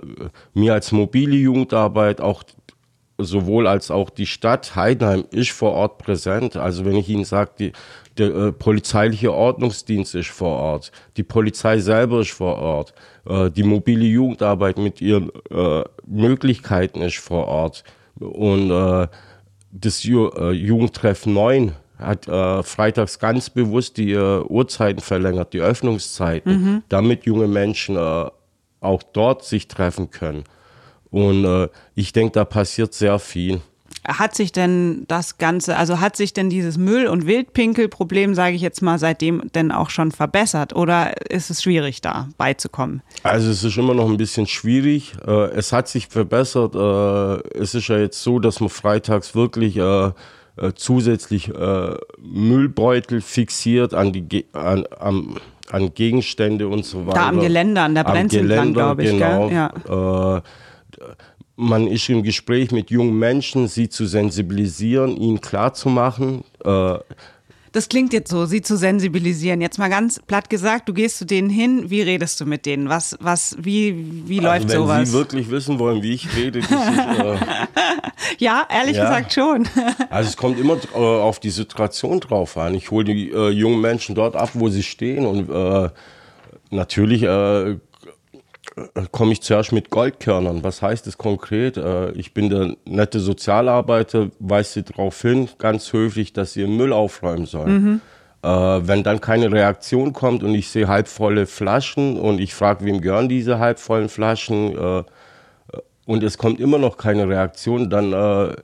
mir 0.53 0.73
als 0.73 0.91
mobile 0.91 1.35
Jugendarbeit, 1.35 2.21
auch 2.21 2.43
sowohl 3.19 3.67
als 3.67 3.91
auch 3.91 4.09
die 4.09 4.25
Stadt 4.25 4.75
Heidenheim 4.75 5.25
ist 5.31 5.51
vor 5.51 5.73
Ort 5.73 5.97
präsent. 5.97 6.55
Also 6.55 6.85
wenn 6.85 6.95
ich 6.95 7.09
Ihnen 7.09 7.25
sage, 7.25 7.51
die, 7.59 7.71
der 8.17 8.35
äh, 8.35 8.51
polizeiliche 8.51 9.33
Ordnungsdienst 9.33 10.15
ist 10.15 10.29
vor 10.29 10.57
Ort, 10.57 10.91
die 11.17 11.23
Polizei 11.23 11.79
selber 11.79 12.21
ist 12.21 12.31
vor 12.31 12.57
Ort, 12.57 12.93
äh, 13.27 13.49
die 13.49 13.63
mobile 13.63 14.05
Jugendarbeit 14.05 14.77
mit 14.77 15.01
ihren 15.01 15.31
äh, 15.51 15.83
Möglichkeiten 16.05 17.01
ist 17.01 17.17
vor 17.17 17.47
Ort 17.47 17.83
und 18.19 18.71
äh, 18.71 19.07
das 19.71 20.03
Ju 20.03 20.29
äh, 20.29 20.51
Jugendtreff 20.51 21.25
9 21.25 21.73
hat 21.97 22.27
äh, 22.27 22.63
freitags 22.63 23.19
ganz 23.19 23.49
bewusst 23.49 23.97
die 23.97 24.15
Uhrzeiten 24.15 25.01
verlängert, 25.01 25.53
die 25.53 25.59
Öffnungszeiten, 25.59 26.83
damit 26.87 27.25
junge 27.25 27.47
Menschen 27.47 27.97
auch 27.97 29.03
dort 29.13 29.43
sich 29.43 29.67
treffen 29.67 30.09
können. 30.09 30.45
Und 31.11 31.45
äh, 31.45 31.67
ich 31.95 32.13
denke, 32.13 32.33
da 32.33 32.45
passiert 32.45 32.93
sehr 32.93 33.19
viel. 33.19 33.61
Hat 34.07 34.33
sich 34.33 34.51
denn 34.51 35.03
das 35.07 35.37
Ganze, 35.37 35.75
also 35.75 35.99
hat 35.99 36.15
sich 36.15 36.33
denn 36.33 36.49
dieses 36.49 36.77
Müll- 36.77 37.07
und 37.07 37.27
Wildpinkelproblem, 37.27 38.33
sage 38.33 38.55
ich 38.55 38.61
jetzt 38.61 38.81
mal, 38.81 38.97
seitdem 38.97 39.51
denn 39.53 39.71
auch 39.71 39.89
schon 39.89 40.11
verbessert 40.11 40.73
oder 40.73 41.13
ist 41.29 41.49
es 41.51 41.61
schwierig 41.61 42.01
da 42.01 42.29
beizukommen? 42.37 43.01
Also 43.23 43.51
es 43.51 43.63
ist 43.63 43.77
immer 43.77 43.93
noch 43.93 44.09
ein 44.09 44.17
bisschen 44.17 44.47
schwierig. 44.47 45.13
Äh, 45.27 45.49
es 45.51 45.73
hat 45.73 45.87
sich 45.89 46.07
verbessert. 46.07 46.75
Äh, 46.75 47.57
es 47.59 47.75
ist 47.75 47.87
ja 47.89 47.97
jetzt 47.97 48.21
so, 48.23 48.39
dass 48.39 48.59
man 48.61 48.69
freitags 48.69 49.35
wirklich 49.35 49.75
äh, 49.77 50.11
zusätzlich 50.75 51.51
Müllbeutel 52.17 53.21
fixiert 53.21 53.93
an 53.93 54.11
die 54.11 54.45
an, 54.53 54.85
am, 54.99 55.37
an 55.71 55.93
Gegenstände 55.93 56.67
und 56.67 56.83
so 56.85 57.07
weiter. 57.07 57.21
am 57.27 57.39
Geländer, 57.39 57.83
an 57.83 57.95
der 57.95 58.05
Am 58.05 58.13
Brenz 58.13 58.33
entlang, 58.33 58.73
Geländer, 58.73 58.95
glaub 58.95 58.99
ich, 58.99 59.11
Genau. 59.11 59.47
gell? 59.47 59.69
Ja. 59.87 60.37
Äh, 60.37 60.41
man 61.55 61.87
ist 61.87 62.07
im 62.09 62.23
Gespräch 62.23 62.71
mit 62.71 62.89
jungen 62.91 63.17
Menschen, 63.19 63.67
sie 63.67 63.89
zu 63.89 64.05
sensibilisieren, 64.05 65.17
ihnen 65.17 65.41
klarzumachen, 65.41 66.43
äh, 66.63 66.97
Das 67.71 67.87
klingt 67.87 68.13
jetzt 68.13 68.31
so, 68.31 68.45
sie 68.47 68.61
zu 68.63 68.77
sensibilisieren. 68.77 69.61
Jetzt 69.61 69.77
mal 69.77 69.89
ganz 69.89 70.19
platt 70.25 70.49
gesagt, 70.49 70.89
du 70.89 70.93
gehst 70.93 71.17
zu 71.19 71.25
denen 71.25 71.49
hin, 71.51 71.89
wie 71.89 72.01
redest 72.01 72.39
du 72.41 72.45
mit 72.47 72.65
denen? 72.65 72.89
Was, 72.89 73.15
was, 73.21 73.55
wie, 73.59 73.93
wie 74.27 74.39
Also 74.39 74.47
läuft 74.49 74.69
wenn 74.69 74.77
sowas? 74.81 75.07
Sie 75.09 75.13
wirklich 75.13 75.51
wissen 75.51 75.77
wollen, 75.79 76.01
wie 76.01 76.13
ich 76.13 76.35
rede, 76.35 76.59
ist, 76.59 76.71
äh, 76.71 77.37
ja, 78.39 78.65
ehrlich 78.71 78.95
Ja. 78.97 79.03
gesagt 79.03 79.33
schon. 79.33 79.67
also 80.09 80.29
es 80.29 80.37
kommt 80.37 80.59
immer 80.59 80.77
äh, 80.95 80.97
auf 80.97 81.39
die 81.39 81.51
Situation 81.51 82.19
drauf 82.19 82.57
an. 82.57 82.73
Ich 82.73 82.89
hole 82.89 83.03
die 83.05 83.29
äh, 83.31 83.49
jungen 83.49 83.81
Menschen 83.81 84.15
dort 84.15 84.35
ab, 84.35 84.49
wo 84.55 84.69
sie 84.69 84.81
stehen 84.83 85.25
und 85.27 85.49
äh, 85.49 85.89
natürlich 86.71 87.21
äh, 87.23 87.77
komme 89.11 89.33
ich 89.33 89.41
zuerst 89.41 89.71
mit 89.71 89.89
Goldkörnern. 89.89 90.63
Was 90.63 90.81
heißt 90.81 91.07
das 91.07 91.17
konkret? 91.17 91.77
Äh, 91.77 92.11
ich 92.11 92.33
bin 92.33 92.49
der 92.49 92.75
nette 92.85 93.19
Sozialarbeiter, 93.19 94.29
weise 94.39 94.73
sie 94.73 94.83
darauf 94.83 95.21
hin, 95.21 95.49
ganz 95.57 95.91
höflich, 95.93 96.33
dass 96.33 96.53
sie 96.53 96.65
Müll 96.67 96.93
aufräumen 96.93 97.45
sollen. 97.45 98.01
Äh, 98.41 98.47
wenn 98.47 99.03
dann 99.03 99.19
keine 99.19 99.51
Reaktion 99.51 100.13
kommt 100.13 100.43
und 100.43 100.55
ich 100.55 100.69
sehe 100.69 100.87
halbvolle 100.87 101.45
Flaschen 101.45 102.17
und 102.17 102.39
ich 102.39 102.53
frage, 102.53 102.85
wem 102.85 103.01
gehören 103.01 103.27
diese 103.27 103.59
halbvollen 103.59 104.07
Flaschen 104.07 104.77
äh, 104.77 105.03
und 106.05 106.23
es 106.23 106.37
kommt 106.37 106.61
immer 106.61 106.77
noch 106.77 106.97
keine 106.97 107.27
Reaktion, 107.27 107.89
dann 107.89 108.13
äh, 108.13 108.55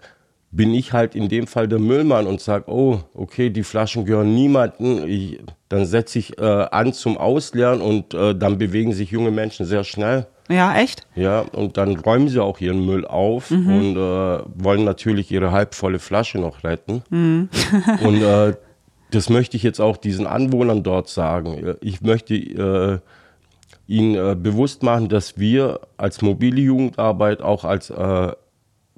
bin 0.55 0.73
ich 0.73 0.93
halt 0.93 1.15
in 1.15 1.27
dem 1.27 1.47
Fall 1.47 1.67
der 1.67 1.79
Müllmann 1.79 2.27
und 2.27 2.39
sage, 2.39 2.71
oh, 2.71 2.99
okay, 3.13 3.49
die 3.49 3.63
Flaschen 3.63 4.05
gehören 4.05 4.33
niemandem. 4.33 5.05
Ich, 5.05 5.39
dann 5.67 5.85
setze 5.85 6.19
ich 6.19 6.37
äh, 6.39 6.43
an 6.43 6.93
zum 6.93 7.17
Ausleeren 7.17 7.81
und 7.81 8.13
äh, 8.13 8.33
dann 8.33 8.57
bewegen 8.57 8.93
sich 8.93 9.11
junge 9.11 9.31
Menschen 9.31 9.65
sehr 9.65 9.83
schnell. 9.83 10.27
Ja, 10.47 10.75
echt? 10.77 11.07
Ja, 11.15 11.41
und 11.41 11.75
dann 11.75 11.97
räumen 11.97 12.29
sie 12.29 12.41
auch 12.41 12.61
ihren 12.61 12.85
Müll 12.85 13.05
auf 13.05 13.49
und 13.51 13.97
äh, 13.97 14.39
wollen 14.55 14.83
natürlich 14.83 15.31
ihre 15.31 15.51
halbvolle 15.51 15.99
Flasche 15.99 16.37
noch 16.37 16.63
retten. 16.63 17.01
und 18.03 18.21
äh, 18.21 18.53
das 19.11 19.29
möchte 19.29 19.57
ich 19.57 19.63
jetzt 19.63 19.81
auch 19.81 19.97
diesen 19.97 20.27
Anwohnern 20.27 20.83
dort 20.83 21.09
sagen. 21.09 21.75
Ich 21.81 22.01
möchte 22.01 22.35
äh, 22.35 22.99
ihnen 23.87 24.15
äh, 24.15 24.35
bewusst 24.35 24.83
machen, 24.83 25.09
dass 25.09 25.37
wir 25.37 25.79
als 25.97 26.21
mobile 26.21 26.61
Jugendarbeit 26.61 27.41
auch 27.41 27.65
als 27.65 27.91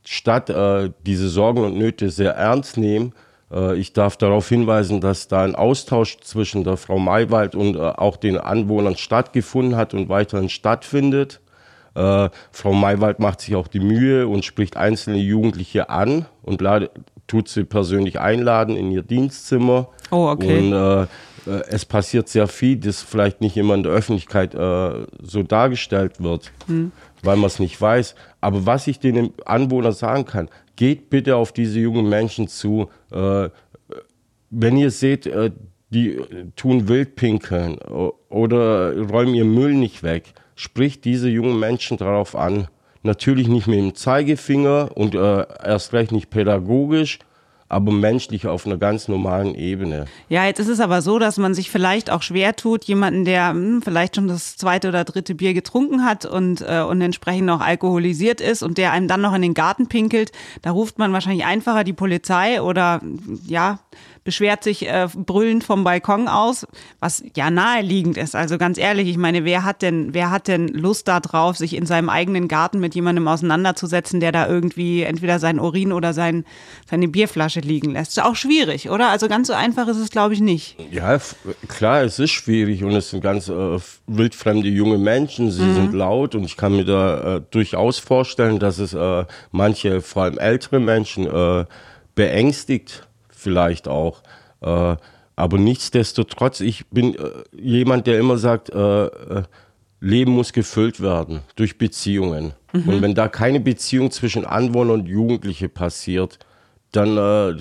Stadt 0.10 0.50
äh, 0.50 0.90
diese 1.06 1.28
Sorgen 1.28 1.66
und 1.66 1.78
Nöte 1.78 2.10
sehr 2.10 2.32
ernst 2.32 2.78
nehmen. 2.78 3.12
Äh, 3.52 3.76
ich 3.76 3.92
darf 3.92 4.16
darauf 4.16 4.48
hinweisen, 4.48 5.02
dass 5.02 5.28
da 5.28 5.44
ein 5.44 5.54
Austausch 5.54 6.20
zwischen 6.22 6.64
der 6.64 6.78
Frau 6.78 6.98
Maywald 6.98 7.56
und 7.56 7.76
äh, 7.76 7.80
auch 7.80 8.16
den 8.16 8.38
Anwohnern 8.38 8.96
stattgefunden 8.96 9.76
hat 9.76 9.94
und 9.94 10.08
weiterhin 10.08 10.48
stattfindet. 10.48 11.42
Äh, 11.94 12.30
Frau 12.54 12.72
Maywald 12.72 13.20
macht 13.20 13.42
sich 13.42 13.58
auch 13.58 13.68
die 13.68 13.82
Mühe 13.82 14.30
und 14.30 14.46
spricht 14.46 14.78
einzelne 14.78 15.18
Jugendliche 15.18 15.90
an 15.90 16.26
und 16.42 16.62
lade, 16.62 16.90
tut 17.28 17.50
sie 17.50 17.66
persönlich 17.66 18.18
einladen 18.18 18.78
in 18.78 18.90
ihr 18.92 19.04
Dienstzimmer. 19.04 19.90
Oh, 20.10 20.30
okay. 20.30 20.60
Und 20.60 20.72
äh, 20.72 21.08
äh, 21.48 21.64
es 21.70 21.86
passiert 21.86 22.28
sehr 22.28 22.48
viel, 22.48 22.78
das 22.78 23.02
vielleicht 23.02 23.42
nicht 23.42 23.58
immer 23.58 23.74
in 23.76 23.84
der 23.84 23.92
Öffentlichkeit 23.92 24.54
äh, 24.54 25.06
so 25.22 25.44
dargestellt 25.44 26.22
wird, 26.22 26.52
weil 27.28 27.36
man 27.36 27.48
es 27.48 27.60
nicht 27.60 27.80
weiß. 27.80 28.16
Aber 28.42 28.66
was 28.66 28.88
ich 28.88 29.00
den 29.00 29.34
Anwohnern 29.46 29.92
sagen 29.92 30.26
kann, 30.26 30.50
geht 30.78 31.10
bitte 31.10 31.36
auf 31.36 31.52
diese 31.52 31.80
jungen 31.80 32.10
Menschen 32.10 32.48
zu. 32.48 32.90
Äh, 33.12 33.50
wenn 34.50 34.78
ihr 34.78 34.90
seht, 34.90 35.28
äh, 35.28 35.52
die 35.90 36.20
tun 36.56 36.88
Wildpinkeln 36.88 37.78
oder 38.30 38.98
räumen 39.10 39.36
ihr 39.36 39.46
Müll 39.46 39.74
nicht 39.74 40.04
weg, 40.04 40.34
spricht 40.56 41.06
diese 41.06 41.30
jungen 41.30 41.60
Menschen 41.60 41.98
darauf 41.98 42.36
an. 42.36 42.68
Natürlich 43.04 43.48
nicht 43.48 43.68
mit 43.68 43.80
dem 43.80 43.96
Zeigefinger 43.96 44.90
und 44.96 45.16
äh, 45.16 45.46
erst 45.64 45.94
recht 45.94 46.12
nicht 46.12 46.30
pädagogisch, 46.30 47.20
aber 47.70 47.92
menschlich 47.92 48.48
auf 48.48 48.66
einer 48.66 48.78
ganz 48.78 49.08
normalen 49.08 49.54
Ebene. 49.54 50.06
Ja, 50.30 50.46
jetzt 50.46 50.60
ist 50.60 50.70
es 50.70 50.80
aber 50.80 51.02
so, 51.02 51.20
dass 51.20 51.38
man 51.38 51.54
sich 51.54 51.70
vielleicht 51.70 52.10
auch 52.10 52.22
schwer 52.22 52.56
tut, 52.56 52.86
jemanden, 52.86 53.26
der 53.26 53.50
hm, 53.50 53.82
vielleicht 53.82 54.16
schon 54.16 54.28
das 54.28 54.56
zweite 54.56 54.90
oder 54.90 55.04
dritte 55.04 55.36
Bier 55.36 55.54
getrunken 55.54 56.06
hat 56.06 56.26
und, 56.26 56.62
äh, 56.62 56.82
und 56.82 57.02
entsprechend 57.02 57.50
auch 57.50 57.62
alkoholisiert 57.62 58.40
ist 58.40 58.64
und 58.64 58.78
der 58.78 58.92
einem 58.92 59.08
dann 59.08 59.22
noch 59.22 59.34
in 59.34 59.42
den 59.42 59.54
Garten 59.54 59.88
pinkelt, 59.88 60.32
da 60.62 60.72
ruft 60.72 60.98
man 60.98 61.12
wahrscheinlich 61.12 61.46
einfacher 61.46 61.84
die 61.84 61.94
Polizei 61.94 62.62
oder 62.62 63.02
ja, 63.46 63.80
beschwert 64.28 64.62
sich 64.62 64.86
äh, 64.86 65.08
brüllend 65.16 65.64
vom 65.64 65.86
Balkon 65.86 66.28
aus, 66.28 66.68
was 67.00 67.24
ja 67.38 67.50
naheliegend 67.50 68.18
ist. 68.18 68.36
Also 68.36 68.58
ganz 68.58 68.78
ehrlich, 68.78 69.08
ich 69.08 69.16
meine, 69.16 69.46
wer 69.46 69.64
hat 69.64 69.82
denn, 69.82 70.14
wer 70.14 70.32
hat 70.32 70.50
denn 70.50 70.68
Lust 70.68 71.08
darauf, 71.08 71.56
sich 71.56 71.74
in 71.74 71.86
seinem 71.86 72.10
eigenen 72.10 72.50
Garten 72.50 72.82
mit 72.82 72.94
jemandem 72.94 73.26
auseinanderzusetzen, 73.30 74.20
der 74.20 74.34
da 74.34 74.46
irgendwie 74.46 75.04
entweder 75.04 75.40
sein 75.40 75.62
Urin 75.62 75.94
oder 75.94 76.12
sein, 76.12 76.44
seine 76.90 77.08
Bierflasche 77.08 77.62
liegen 77.62 77.92
lässt? 77.92 78.18
Ist 78.18 78.22
auch 78.22 78.36
schwierig, 78.36 78.90
oder? 78.90 79.08
Also 79.08 79.30
ganz 79.30 79.48
so 79.48 79.54
einfach 79.54 79.88
ist 79.88 79.96
es, 79.96 80.10
glaube 80.10 80.34
ich, 80.34 80.42
nicht. 80.42 80.76
Ja, 80.92 81.18
klar, 81.70 82.02
es 82.02 82.20
ist 82.20 82.32
schwierig 82.32 82.84
und 82.84 82.92
es 82.92 83.12
sind 83.12 83.24
ganz 83.24 83.48
äh, 83.48 83.80
wildfremde 84.08 84.68
junge 84.68 84.98
Menschen, 84.98 85.52
sie 85.52 85.74
sind 85.74 85.94
laut 85.94 86.36
und 86.36 86.44
ich 86.44 86.58
kann 86.58 86.76
mir 86.76 86.84
da 86.84 87.38
äh, 87.38 87.42
durchaus 87.50 87.98
vorstellen, 87.98 88.60
dass 88.60 88.78
es 88.80 88.94
äh, 88.94 89.24
manche, 89.52 90.02
vor 90.02 90.24
allem 90.24 90.38
ältere 90.38 90.82
Menschen, 90.82 91.28
äh, 91.28 91.64
beängstigt 92.14 93.07
vielleicht 93.48 93.88
auch. 93.88 94.22
Äh, 94.62 94.98
aber 95.36 95.58
nichtsdestotrotz, 95.58 96.60
ich 96.60 96.88
bin 96.88 97.16
äh, 97.16 97.30
jemand, 97.56 98.08
der 98.08 98.20
immer 98.20 98.38
sagt, 98.38 98.70
äh, 98.70 99.06
äh, 99.06 99.44
Leben 100.00 100.34
muss 100.34 100.52
gefüllt 100.52 101.02
werden 101.02 101.42
durch 101.56 101.78
Beziehungen. 101.78 102.54
Und 102.74 103.02
wenn 103.02 103.16
da 103.16 103.28
keine 103.28 103.60
Beziehung 103.60 104.12
zwischen 104.12 104.46
Anwohner 104.46 104.94
und 104.94 105.08
Jugendliche 105.08 105.70
passiert, 105.70 106.38
dann 106.92 107.18
äh, 107.18 107.58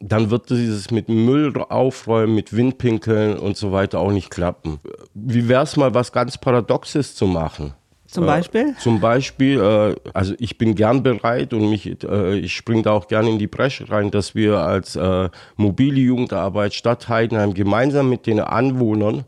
dann 0.00 0.30
wird 0.30 0.50
dieses 0.50 0.90
mit 0.90 1.08
Müll 1.08 1.56
aufräumen, 1.56 2.34
mit 2.34 2.54
Windpinkeln 2.54 3.38
und 3.38 3.56
so 3.56 3.72
weiter 3.72 3.98
auch 3.98 4.12
nicht 4.12 4.30
klappen. 4.30 4.78
Wie 5.14 5.48
wäre 5.48 5.62
es 5.62 5.76
mal, 5.76 5.94
was 5.94 6.12
ganz 6.12 6.36
Paradoxes 6.36 7.14
zu 7.14 7.26
machen? 7.26 7.72
Zum 8.06 8.26
Beispiel? 8.26 8.70
Äh, 8.70 8.80
zum 8.80 9.00
Beispiel, 9.00 9.60
äh, 9.60 9.94
also 10.14 10.34
ich 10.38 10.58
bin 10.58 10.74
gern 10.74 11.02
bereit 11.02 11.52
und 11.52 11.68
mich, 11.68 12.02
äh, 12.04 12.38
ich 12.38 12.54
springe 12.54 12.82
da 12.82 12.92
auch 12.92 13.08
gerne 13.08 13.30
in 13.30 13.38
die 13.38 13.46
Bresche 13.46 13.88
rein, 13.90 14.10
dass 14.10 14.34
wir 14.34 14.58
als 14.58 14.96
äh, 14.96 15.28
mobile 15.56 15.98
Jugendarbeit 15.98 16.74
Stadt 16.74 17.08
Heidenheim 17.08 17.54
gemeinsam 17.54 18.08
mit 18.08 18.26
den 18.26 18.40
Anwohnern 18.40 19.24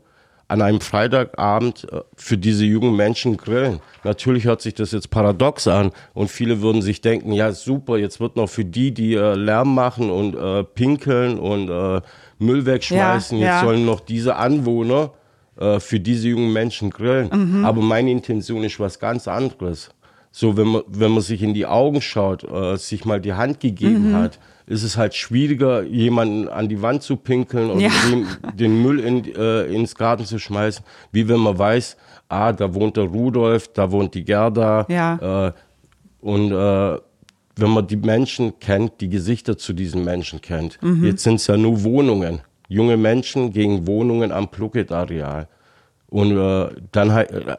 an 0.47 0.63
einem 0.63 0.81
Freitagabend 0.81 1.87
äh, 1.91 2.01
für 2.15 2.37
diese 2.37 2.65
jungen 2.65 2.95
Menschen 2.95 3.37
grillen. 3.37 3.79
Natürlich 4.03 4.45
hört 4.45 4.61
sich 4.61 4.73
das 4.73 4.91
jetzt 4.91 5.11
paradox 5.11 5.67
an 5.67 5.91
und 6.13 6.29
viele 6.29 6.61
würden 6.61 6.81
sich 6.81 7.01
denken, 7.01 7.31
ja 7.33 7.51
super, 7.51 7.97
jetzt 7.97 8.19
wird 8.19 8.35
noch 8.35 8.49
für 8.49 8.65
die, 8.65 8.91
die 8.91 9.13
äh, 9.13 9.35
Lärm 9.35 9.75
machen 9.75 10.09
und 10.09 10.35
äh, 10.35 10.63
pinkeln 10.63 11.37
und 11.37 11.69
äh, 11.69 12.01
Müll 12.39 12.65
wegschmeißen, 12.65 13.37
Ja, 13.37 13.45
jetzt 13.45 13.55
ja. 13.55 13.61
sollen 13.61 13.85
noch 13.85 13.99
diese 13.99 14.37
Anwohner 14.37 15.11
äh, 15.59 15.79
für 15.79 15.99
diese 15.99 16.29
jungen 16.29 16.51
Menschen 16.53 16.89
grillen. 16.89 17.29
Mhm. 17.59 17.65
Aber 17.65 17.81
meine 17.81 18.09
Intention 18.11 18.63
ist 18.63 18.79
was 18.79 18.99
ganz 18.99 19.27
anderes. 19.27 19.89
So, 20.31 20.55
wenn 20.57 20.67
man, 20.67 20.81
wenn 20.87 21.11
man 21.11 21.21
sich 21.21 21.41
in 21.41 21.53
die 21.53 21.65
Augen 21.65 22.01
schaut, 22.01 22.43
äh, 22.43 22.77
sich 22.77 23.03
mal 23.05 23.19
die 23.19 23.33
Hand 23.33 23.59
gegeben 23.59 24.11
Mhm. 24.11 24.15
hat, 24.15 24.39
ist 24.67 24.83
es 24.83 24.95
halt 24.97 25.15
schwieriger, 25.15 25.81
jemanden 25.81 26.47
an 26.47 26.69
die 26.69 26.79
Wand 26.83 27.01
zu 27.01 27.15
pinkeln 27.17 27.71
und 27.71 27.79
Ja. 27.79 27.89
ihm 28.11 28.27
den 28.53 28.83
Müll 28.83 28.99
in, 28.99 29.25
äh, 29.35 29.63
ins 29.63 29.95
Garten 29.95 30.25
zu 30.25 30.37
schmeißen, 30.37 30.85
wie 31.11 31.27
wenn 31.27 31.39
man 31.39 31.57
weiß, 31.57 31.97
ah, 32.29 32.53
da 32.53 32.71
wohnt 32.75 32.95
der 32.95 33.05
Rudolf, 33.05 33.69
da 33.73 33.91
wohnt 33.91 34.13
die 34.13 34.23
Gerda. 34.23 34.85
Ja. 34.87 35.47
Äh, 35.47 35.51
und 36.21 36.51
äh, 36.51 36.97
wenn 37.55 37.69
man 37.71 37.87
die 37.87 37.97
Menschen 37.97 38.59
kennt, 38.59 39.01
die 39.01 39.09
Gesichter 39.09 39.57
zu 39.57 39.73
diesen 39.73 40.03
Menschen 40.05 40.39
kennt. 40.39 40.77
Mhm. 40.83 41.03
Jetzt 41.05 41.23
sind 41.23 41.35
es 41.35 41.47
ja 41.47 41.57
nur 41.57 41.83
Wohnungen. 41.83 42.41
Junge 42.69 42.95
Menschen 42.95 43.51
gegen 43.51 43.85
Wohnungen 43.85 44.31
am 44.31 44.47
Plucket-Areal. 44.47 45.47
Und 46.07 46.37
äh, 46.37 46.69
dann 46.91 47.11
halt, 47.11 47.31
äh, 47.31 47.57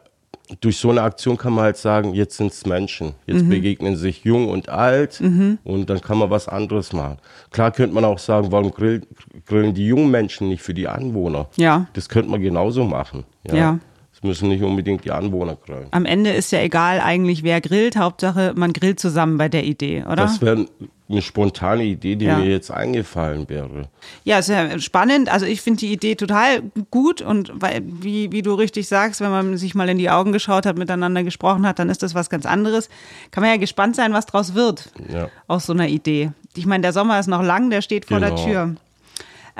durch 0.59 0.77
so 0.77 0.89
eine 0.89 1.03
Aktion 1.03 1.37
kann 1.37 1.53
man 1.53 1.65
halt 1.65 1.77
sagen, 1.77 2.13
jetzt 2.13 2.37
sind 2.37 2.51
es 2.51 2.65
Menschen. 2.65 3.13
Jetzt 3.25 3.47
begegnen 3.47 3.95
sich 3.95 4.23
jung 4.23 4.49
und 4.49 4.67
alt 4.67 5.21
und 5.63 5.89
dann 5.89 6.01
kann 6.01 6.17
man 6.17 6.29
was 6.29 6.47
anderes 6.47 6.91
machen. 6.91 7.17
Klar 7.51 7.71
könnte 7.71 7.95
man 7.95 8.03
auch 8.03 8.19
sagen, 8.19 8.51
warum 8.51 8.71
grill, 8.71 9.01
grillen 9.45 9.73
die 9.73 9.87
jungen 9.87 10.11
Menschen 10.11 10.49
nicht 10.49 10.61
für 10.61 10.73
die 10.73 10.87
Anwohner? 10.87 11.47
Ja. 11.55 11.87
Das 11.93 12.09
könnte 12.09 12.29
man 12.29 12.41
genauso 12.41 12.83
machen. 12.83 13.23
Ja. 13.49 13.53
Es 13.53 13.90
müssen 14.23 14.49
nicht 14.49 14.63
unbedingt 14.63 15.03
die 15.05 15.11
Anwohner 15.11 15.55
grillen. 15.55 15.87
Am 15.91 16.05
Ende 16.05 16.31
ist 16.31 16.51
ja 16.51 16.59
egal 16.61 16.99
eigentlich, 16.99 17.43
wer 17.43 17.59
grillt. 17.61 17.97
Hauptsache, 17.97 18.53
man 18.55 18.73
grillt 18.73 18.99
zusammen 18.99 19.37
bei 19.37 19.49
der 19.49 19.63
Idee, 19.63 20.03
oder? 20.03 20.15
Das 20.17 20.41
wäre 20.41 20.67
eine 21.09 21.21
spontane 21.21 21.83
Idee, 21.83 22.15
die 22.15 22.25
Ja. 22.25 22.37
mir 22.37 22.49
jetzt 22.49 22.71
eingefallen 22.71 23.49
wäre. 23.49 23.89
Ja, 24.23 24.39
ist 24.39 24.47
ja 24.49 24.79
spannend. 24.79 25.29
Also 25.29 25.45
ich 25.45 25.61
finde 25.61 25.79
die 25.81 25.91
Idee 25.91 26.15
total 26.15 26.61
gut 26.89 27.21
und 27.21 27.51
weil, 27.55 27.81
wie, 27.83 28.31
wie 28.31 28.41
du 28.41 28.53
richtig 28.53 28.87
sagst, 28.87 29.19
wenn 29.21 29.31
man 29.31 29.57
sich 29.57 29.75
mal 29.75 29.89
in 29.89 29.97
die 29.97 30.09
Augen 30.09 30.31
geschaut 30.31 30.65
hat, 30.65 30.77
miteinander 30.77 31.23
gesprochen 31.23 31.67
hat, 31.67 31.79
dann 31.79 31.89
ist 31.89 32.01
das 32.03 32.15
was 32.15 32.29
ganz 32.29 32.45
anderes. 32.45 32.89
Kann 33.31 33.41
man 33.41 33.51
ja 33.51 33.57
gespannt 33.57 33.95
sein, 33.95 34.13
was 34.13 34.25
draus 34.25 34.53
wird 34.55 34.89
Ja. 35.11 35.27
aus 35.47 35.65
so 35.65 35.73
einer 35.73 35.87
Idee. 35.89 36.31
Ich 36.55 36.65
meine, 36.65 36.81
der 36.81 36.93
Sommer 36.93 37.19
ist 37.19 37.27
noch 37.27 37.43
lang, 37.43 37.69
der 37.69 37.81
steht 37.81 38.05
vor 38.05 38.19
der 38.19 38.29
Genau. 38.31 38.45
Tür. 38.45 38.75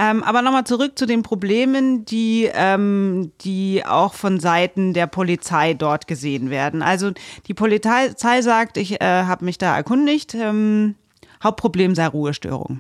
Ähm, 0.02 0.24
aber 0.24 0.42
nochmal 0.42 0.64
zurück 0.64 0.98
zu 0.98 1.06
den 1.06 1.22
Problemen, 1.22 2.06
die, 2.06 2.50
ähm, 2.52 3.32
die 3.42 3.86
auch 3.86 4.16
von 4.16 4.40
Seiten 4.40 4.96
der 4.96 5.06
Polizei 5.06 5.76
dort 5.76 6.08
gesehen 6.08 6.50
werden. 6.50 6.82
Also 6.82 7.12
die 7.46 7.54
Polizei 7.54 8.10
sagt, 8.42 8.78
ich 8.78 9.00
äh, 9.00 9.06
habe 9.06 9.46
mich 9.46 9.60
da 9.60 9.76
erkundigt, 9.78 10.34
ähm, 10.34 10.96
Hauptproblem 11.44 11.94
sei 11.94 12.08
Ruhestörung. 12.08 12.80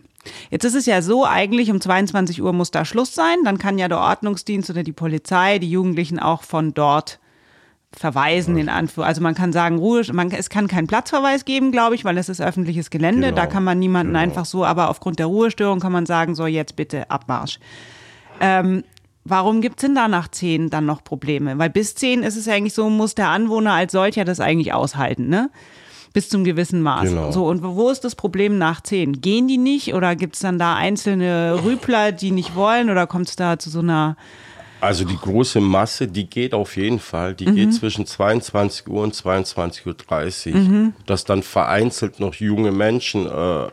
Jetzt 0.49 0.63
ist 0.63 0.73
es 0.73 0.87
ja 0.87 1.03
so, 1.03 1.23
eigentlich 1.23 1.69
um 1.69 1.79
22 1.79 2.41
Uhr 2.41 2.53
muss 2.53 2.71
da 2.71 2.85
Schluss 2.85 3.13
sein. 3.13 3.43
Dann 3.43 3.59
kann 3.59 3.77
ja 3.77 3.87
der 3.87 3.99
Ordnungsdienst 3.99 4.71
oder 4.71 4.81
die 4.81 4.91
Polizei 4.91 5.59
die 5.59 5.69
Jugendlichen 5.69 6.17
auch 6.17 6.41
von 6.41 6.73
dort 6.73 7.19
verweisen 7.93 8.57
in 8.57 8.69
Anführungszeichen. 8.69 9.07
Also 9.07 9.21
man 9.21 9.35
kann 9.35 9.51
sagen, 9.51 9.77
Ruhe, 9.77 10.03
man, 10.13 10.31
es 10.31 10.49
kann 10.49 10.67
keinen 10.67 10.87
Platzverweis 10.87 11.45
geben, 11.45 11.71
glaube 11.71 11.95
ich, 11.95 12.05
weil 12.05 12.17
es 12.17 12.29
ist 12.29 12.41
öffentliches 12.41 12.89
Gelände. 12.89 13.29
Genau, 13.29 13.35
Da 13.35 13.47
kann 13.47 13.63
man 13.63 13.79
niemanden 13.79 14.13
genau. 14.13 14.23
einfach 14.23 14.45
so, 14.45 14.65
aber 14.65 14.89
aufgrund 14.89 15.19
der 15.19 15.25
Ruhestörung 15.25 15.79
kann 15.79 15.91
man 15.91 16.05
sagen, 16.05 16.35
so 16.35 16.45
jetzt 16.47 16.75
bitte 16.75 17.09
Abmarsch. 17.09 17.59
Ähm, 18.39 18.83
warum 19.25 19.61
gibt 19.61 19.79
es 19.79 19.81
denn 19.85 19.95
da 19.95 20.07
nach 20.07 20.29
10 20.29 20.69
dann 20.69 20.85
noch 20.85 21.03
Probleme? 21.03 21.57
Weil 21.57 21.69
bis 21.69 21.95
10 21.95 22.23
ist 22.23 22.37
es 22.37 22.45
ja 22.45 22.53
eigentlich 22.53 22.73
so, 22.73 22.89
muss 22.89 23.13
der 23.13 23.27
Anwohner 23.27 23.73
als 23.73 23.91
solcher 23.91 24.25
das 24.25 24.39
eigentlich 24.39 24.73
aushalten, 24.73 25.27
ne? 25.27 25.49
Bis 26.13 26.27
zum 26.27 26.43
gewissen 26.43 26.81
Maß. 26.81 27.09
Genau. 27.09 27.31
So, 27.31 27.47
und 27.47 27.63
wo 27.63 27.89
ist 27.89 28.03
das 28.03 28.15
Problem 28.15 28.57
nach 28.57 28.81
10? 28.81 29.21
Gehen 29.21 29.47
die 29.47 29.57
nicht 29.57 29.93
oder 29.93 30.17
gibt 30.17 30.35
es 30.35 30.41
dann 30.41 30.59
da 30.59 30.75
einzelne 30.75 31.61
Rüpler, 31.63 32.11
die 32.11 32.31
nicht 32.31 32.53
wollen 32.53 32.89
oder 32.89 33.07
kommt 33.07 33.29
es 33.29 33.37
da 33.37 33.57
zu 33.57 33.69
so 33.69 33.79
einer 33.79 34.17
Also 34.81 35.05
die 35.05 35.17
große 35.17 35.61
Masse, 35.61 36.07
die 36.07 36.27
geht 36.29 36.53
auf 36.53 36.75
jeden 36.75 36.99
Fall. 36.99 37.35
Die 37.35 37.45
Mhm. 37.47 37.55
geht 37.55 37.73
zwischen 37.73 38.05
22 38.05 38.87
Uhr 38.87 39.03
und 39.03 39.15
22.30 39.15 40.53
Uhr. 40.53 40.59
Mhm. 40.59 40.93
Dass 41.05 41.23
dann 41.23 41.43
vereinzelt 41.43 42.19
noch 42.19 42.33
junge 42.35 42.71
Menschen 42.71 43.27
äh, 43.27 43.67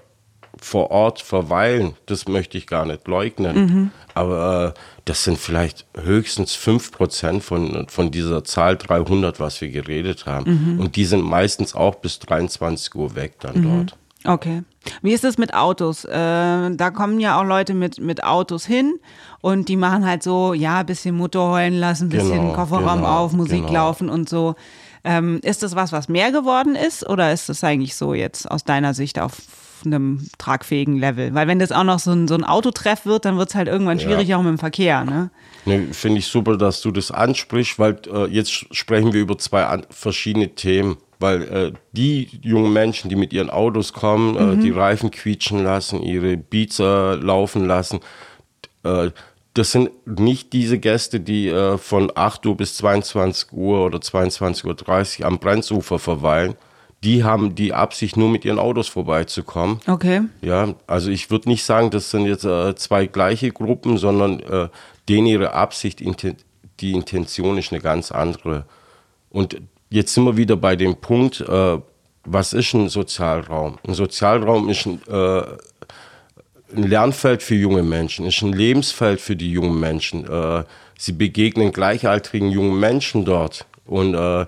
vor 0.60 0.90
Ort 0.90 1.20
verweilen, 1.20 1.94
das 2.06 2.26
möchte 2.26 2.58
ich 2.58 2.66
gar 2.66 2.84
nicht 2.84 3.06
leugnen. 3.06 3.56
Mhm. 3.56 3.90
Aber 4.14 4.74
äh, 4.76 4.80
das 5.04 5.24
sind 5.24 5.38
vielleicht 5.38 5.86
höchstens 5.96 6.56
5% 6.56 7.40
von, 7.40 7.86
von 7.88 8.10
dieser 8.10 8.42
Zahl 8.44 8.76
300, 8.76 9.38
was 9.40 9.60
wir 9.60 9.70
geredet 9.70 10.26
haben. 10.26 10.74
Mhm. 10.74 10.80
Und 10.80 10.96
die 10.96 11.04
sind 11.04 11.22
meistens 11.22 11.74
auch 11.74 11.94
bis 11.96 12.18
23 12.18 12.94
Uhr 12.96 13.14
weg 13.14 13.34
dann 13.40 13.62
dort. 13.62 13.96
Okay. 14.24 14.62
Wie 15.02 15.12
ist 15.12 15.24
es 15.24 15.38
mit 15.38 15.54
Autos? 15.54 16.04
Äh, 16.04 16.10
da 16.10 16.90
kommen 16.90 17.20
ja 17.20 17.40
auch 17.40 17.44
Leute 17.44 17.74
mit, 17.74 18.00
mit 18.00 18.24
Autos 18.24 18.64
hin 18.64 18.98
und 19.40 19.68
die 19.68 19.76
machen 19.76 20.06
halt 20.06 20.22
so, 20.22 20.54
ja, 20.54 20.82
bisschen 20.82 21.16
Motor 21.16 21.52
heulen 21.52 21.78
lassen, 21.78 22.08
bisschen 22.08 22.40
Genau, 22.42 22.52
Kofferraum 22.54 23.00
genau, 23.00 23.18
auf, 23.18 23.32
Musik 23.32 23.62
genau. 23.66 23.72
laufen 23.72 24.08
und 24.08 24.28
so. 24.28 24.54
Ähm, 25.04 25.40
ist 25.42 25.62
das 25.62 25.76
was, 25.76 25.92
was 25.92 26.08
mehr 26.08 26.32
geworden 26.32 26.74
ist 26.74 27.08
oder 27.08 27.32
ist 27.32 27.48
das 27.48 27.62
eigentlich 27.64 27.94
so 27.94 28.14
jetzt 28.14 28.50
aus 28.50 28.64
deiner 28.64 28.94
Sicht 28.94 29.18
auf 29.18 29.36
einem 29.84 30.28
tragfähigen 30.38 30.98
Level? 30.98 31.34
Weil 31.34 31.46
wenn 31.46 31.58
das 31.58 31.72
auch 31.72 31.84
noch 31.84 31.98
so 31.98 32.12
ein, 32.12 32.26
so 32.26 32.34
ein 32.34 32.44
Autotreff 32.44 33.06
wird, 33.06 33.24
dann 33.24 33.38
wird 33.38 33.50
es 33.50 33.54
halt 33.54 33.68
irgendwann 33.68 34.00
schwierig 34.00 34.34
auch 34.34 34.42
mit 34.42 34.48
dem 34.50 34.58
Verkehr, 34.58 35.04
ne? 35.04 35.30
Ne, 35.64 35.88
Finde 35.92 36.18
ich 36.18 36.26
super, 36.26 36.56
dass 36.56 36.80
du 36.80 36.90
das 36.90 37.10
ansprichst, 37.10 37.78
weil 37.78 38.00
äh, 38.12 38.26
jetzt 38.26 38.74
sprechen 38.74 39.12
wir 39.12 39.20
über 39.20 39.38
zwei 39.38 39.82
verschiedene 39.90 40.54
Themen. 40.54 40.96
Weil 41.20 41.42
äh, 41.42 41.72
die 41.92 42.28
jungen 42.42 42.72
Menschen, 42.72 43.08
die 43.10 43.16
mit 43.16 43.32
ihren 43.32 43.50
Autos 43.50 43.92
kommen, 43.92 44.36
äh, 44.36 44.56
die 44.62 44.70
Reifen 44.70 45.10
quietschen 45.10 45.64
lassen, 45.64 46.02
ihre 46.02 46.36
Beats 46.36 46.78
äh, 46.78 47.14
laufen 47.14 47.66
lassen, 47.66 48.00
äh, 48.84 49.10
das 49.54 49.72
sind 49.72 49.90
nicht 50.06 50.52
diese 50.52 50.78
Gäste, 50.78 51.18
die 51.18 51.48
äh, 51.48 51.78
von 51.78 52.12
8 52.14 52.46
Uhr 52.46 52.56
bis 52.56 52.76
22 52.76 53.52
Uhr 53.52 53.84
oder 53.84 53.98
22.30 53.98 55.20
Uhr 55.20 55.26
am 55.26 55.38
Brenzufer 55.38 55.98
verweilen. 55.98 56.54
Die 57.02 57.24
haben 57.24 57.54
die 57.54 57.72
Absicht, 57.72 58.16
nur 58.16 58.28
mit 58.28 58.44
ihren 58.44 58.58
Autos 58.58 58.88
vorbeizukommen. 58.88 59.80
Okay. 59.86 60.22
Ja, 60.40 60.74
also 60.86 61.10
ich 61.10 61.30
würde 61.30 61.48
nicht 61.48 61.64
sagen, 61.64 61.90
das 61.90 62.10
sind 62.10 62.26
jetzt 62.26 62.44
äh, 62.44 62.74
zwei 62.76 63.06
gleiche 63.06 63.50
Gruppen, 63.50 63.98
sondern 63.98 64.42
denen 65.08 65.26
ihre 65.26 65.54
Absicht, 65.54 66.00
die 66.80 66.92
Intention 66.92 67.58
ist 67.58 67.72
eine 67.72 67.80
ganz 67.80 68.12
andere. 68.12 68.66
Und 69.30 69.60
jetzt 69.90 70.14
sind 70.14 70.24
wir 70.24 70.36
wieder 70.36 70.56
bei 70.56 70.76
dem 70.76 70.96
Punkt, 70.96 71.40
äh, 71.40 71.78
was 72.24 72.52
ist 72.52 72.74
ein 72.74 72.88
Sozialraum? 72.88 73.78
Ein 73.86 73.94
Sozialraum 73.94 74.68
ist 74.68 74.86
ein, 74.86 75.00
äh, 75.08 75.42
ein 76.76 76.82
Lernfeld 76.82 77.42
für 77.42 77.54
junge 77.54 77.82
Menschen, 77.82 78.26
ist 78.26 78.42
ein 78.42 78.52
Lebensfeld 78.52 79.20
für 79.20 79.36
die 79.36 79.50
jungen 79.50 79.80
Menschen. 79.80 80.28
Äh, 80.28 80.64
sie 80.98 81.12
begegnen 81.12 81.72
gleichaltrigen 81.72 82.50
jungen 82.50 82.78
Menschen 82.78 83.24
dort. 83.24 83.66
Und, 83.86 84.14
äh, 84.14 84.44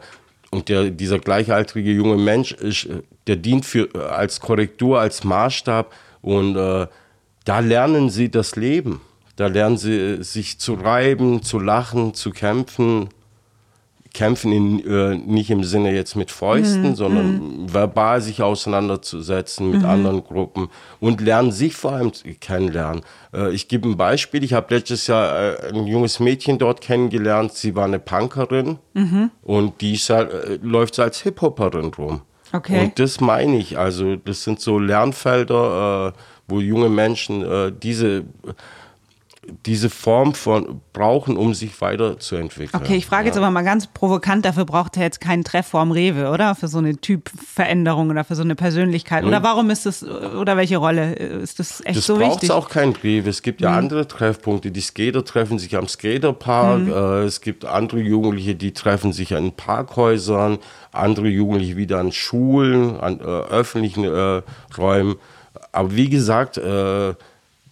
und 0.51 0.69
der, 0.69 0.91
dieser 0.91 1.19
gleichaltrige 1.19 1.93
junge 1.93 2.17
Mensch, 2.17 2.53
ist, 2.53 2.85
äh, 2.87 3.03
der 3.27 3.37
dient 3.37 3.65
für, 3.65 3.89
äh, 3.95 3.99
als 3.99 4.41
Korrektur, 4.41 5.01
als 5.01 5.25
Maßstab. 5.25 5.93
Und 6.21 6.57
äh, 6.57 6.87
da 7.45 7.59
lernen 7.61 8.11
sie 8.11 8.31
das 8.31 8.57
Leben. 8.57 9.01
Da 9.37 9.47
lernen 9.47 9.79
sie 9.79 10.23
sich 10.23 10.59
zu 10.59 10.75
reiben, 10.75 11.43
zu 11.43 11.59
lachen, 11.59 12.13
zu 12.13 12.31
kämpfen. 12.31 13.09
Kämpfen 14.13 14.53
in, 14.53 14.87
äh, 14.87 15.17
nicht 15.17 15.51
im 15.51 15.63
Sinne 15.63 15.95
jetzt 15.95 16.17
mit 16.17 16.31
Fäusten, 16.31 16.97
sondern 16.97 17.73
verbal 17.73 18.21
sich 18.21 18.43
auseinanderzusetzen 18.43 19.71
mit 19.71 19.85
anderen 19.85 20.25
Gruppen 20.25 20.69
und 20.99 21.21
lernen 21.21 21.53
sich 21.53 21.77
vor 21.77 21.93
allem 21.93 22.13
kennenlernen. 22.41 23.03
Äh, 23.33 23.53
ich 23.53 23.69
gebe 23.69 23.89
ein 23.89 23.97
Beispiel. 23.97 24.43
Ich 24.43 24.53
habe 24.53 24.75
letztes 24.75 25.07
Jahr 25.07 25.63
äh, 25.63 25.69
ein 25.73 25.87
junges 25.87 26.19
Mädchen 26.19 26.59
dort 26.59 26.81
kennengelernt. 26.81 27.53
Sie 27.53 27.77
war 27.77 27.85
eine 27.85 28.01
Punkerin 28.01 28.79
und 29.43 29.81
die 29.81 29.95
ist, 29.95 30.11
halt, 30.11 30.33
äh, 30.33 30.59
läuft 30.63 30.99
als 30.99 31.23
Hip-Hopperin 31.23 31.93
rum. 31.97 32.23
Okay. 32.53 32.85
Und 32.85 32.99
das 32.99 33.21
meine 33.21 33.59
ich. 33.59 33.79
Also 33.79 34.17
das 34.17 34.43
sind 34.43 34.61
so 34.61 34.79
Lernfelder, 34.79 36.15
äh, 36.15 36.21
wo 36.49 36.61
junge 36.61 36.89
Menschen 36.89 37.43
äh, 37.43 37.73
diese 37.73 38.25
diese 39.67 39.91
Form 39.91 40.35
von 40.35 40.81
brauchen, 40.93 41.37
um 41.37 41.55
sich 41.55 41.81
weiterzuentwickeln. 41.81 42.83
Okay, 42.83 42.97
ich 42.97 43.07
frage 43.07 43.27
jetzt 43.27 43.37
aber 43.37 43.51
mal 43.51 43.63
ganz 43.63 43.87
provokant, 43.87 44.45
dafür 44.45 44.65
braucht 44.65 44.97
er 44.97 45.05
jetzt 45.05 45.21
keinen 45.21 45.45
Treff 45.45 45.67
vorm 45.67 45.93
Rewe, 45.93 46.31
oder? 46.31 46.55
Für 46.55 46.69
so 46.69 46.79
eine 46.79 46.97
Typveränderung 46.97 48.11
oder 48.11 48.25
für 48.25 48.35
so 48.35 48.43
eine 48.43 48.55
Persönlichkeit. 48.55 49.25
Oder 49.25 49.43
warum 49.43 49.71
ist 49.71 49.87
das, 49.87 50.03
oder 50.03 50.57
welche 50.57 50.79
Rolle 50.79 51.15
ist 51.15 51.59
das 51.59 51.81
echt 51.85 51.99
Das 51.99 52.07
so 52.07 52.17
braucht 52.17 52.43
wichtig? 52.43 52.51
auch 52.51 52.69
kein 52.69 52.93
Rewe. 52.93 53.29
Es 53.29 53.43
gibt 53.43 53.61
ja 53.61 53.77
andere 53.77 54.09
Treffpunkte. 54.09 54.71
Die 54.71 54.81
Skater 54.81 55.25
treffen 55.25 55.59
sich 55.59 55.77
am 55.77 55.89
Skaterpark. 55.89 56.87
Äh, 56.89 57.25
es 57.25 57.41
gibt 57.41 57.65
andere 57.65 58.01
Jugendliche, 58.01 58.55
die 58.55 58.73
treffen 58.73 59.13
sich 59.13 59.35
an 59.35 59.53
Parkhäusern. 59.53 60.59
Andere 60.93 61.29
Jugendliche 61.29 61.77
wieder 61.77 61.99
an 61.99 62.13
Schulen, 62.13 62.99
an 62.99 63.21
äh, 63.21 63.23
öffentlichen 63.23 64.05
äh, 64.05 64.43
Räumen. 64.77 65.17
Aber 65.73 65.95
wie 65.95 66.09
gesagt, 66.09 66.59
äh, 66.59 67.15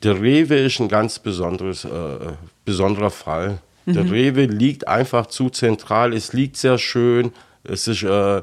der 0.03 0.21
Rewe 0.21 0.57
ist 0.57 0.81
ein 0.81 0.89
ganz 0.89 1.19
besonderes, 1.19 1.85
äh, 1.85 2.33
besonderer 2.65 3.11
Fall. 3.11 3.59
Der 3.87 4.11
Rewe 4.11 4.45
liegt 4.45 4.87
einfach 4.87 5.27
zu 5.27 5.49
zentral. 5.49 6.13
Es 6.13 6.35
liegt 6.35 6.59
sehr 6.59 6.77
schön. 6.77 7.33
Es 7.65 7.89
ist 7.89 8.03
äh, 8.03 8.43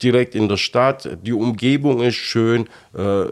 direkt 0.00 0.36
in 0.36 0.48
der 0.48 0.58
Stadt. 0.58 1.08
Die 1.24 1.32
Umgebung 1.32 2.02
ist 2.02 2.14
schön. 2.14 2.68
Äh, 2.96 3.24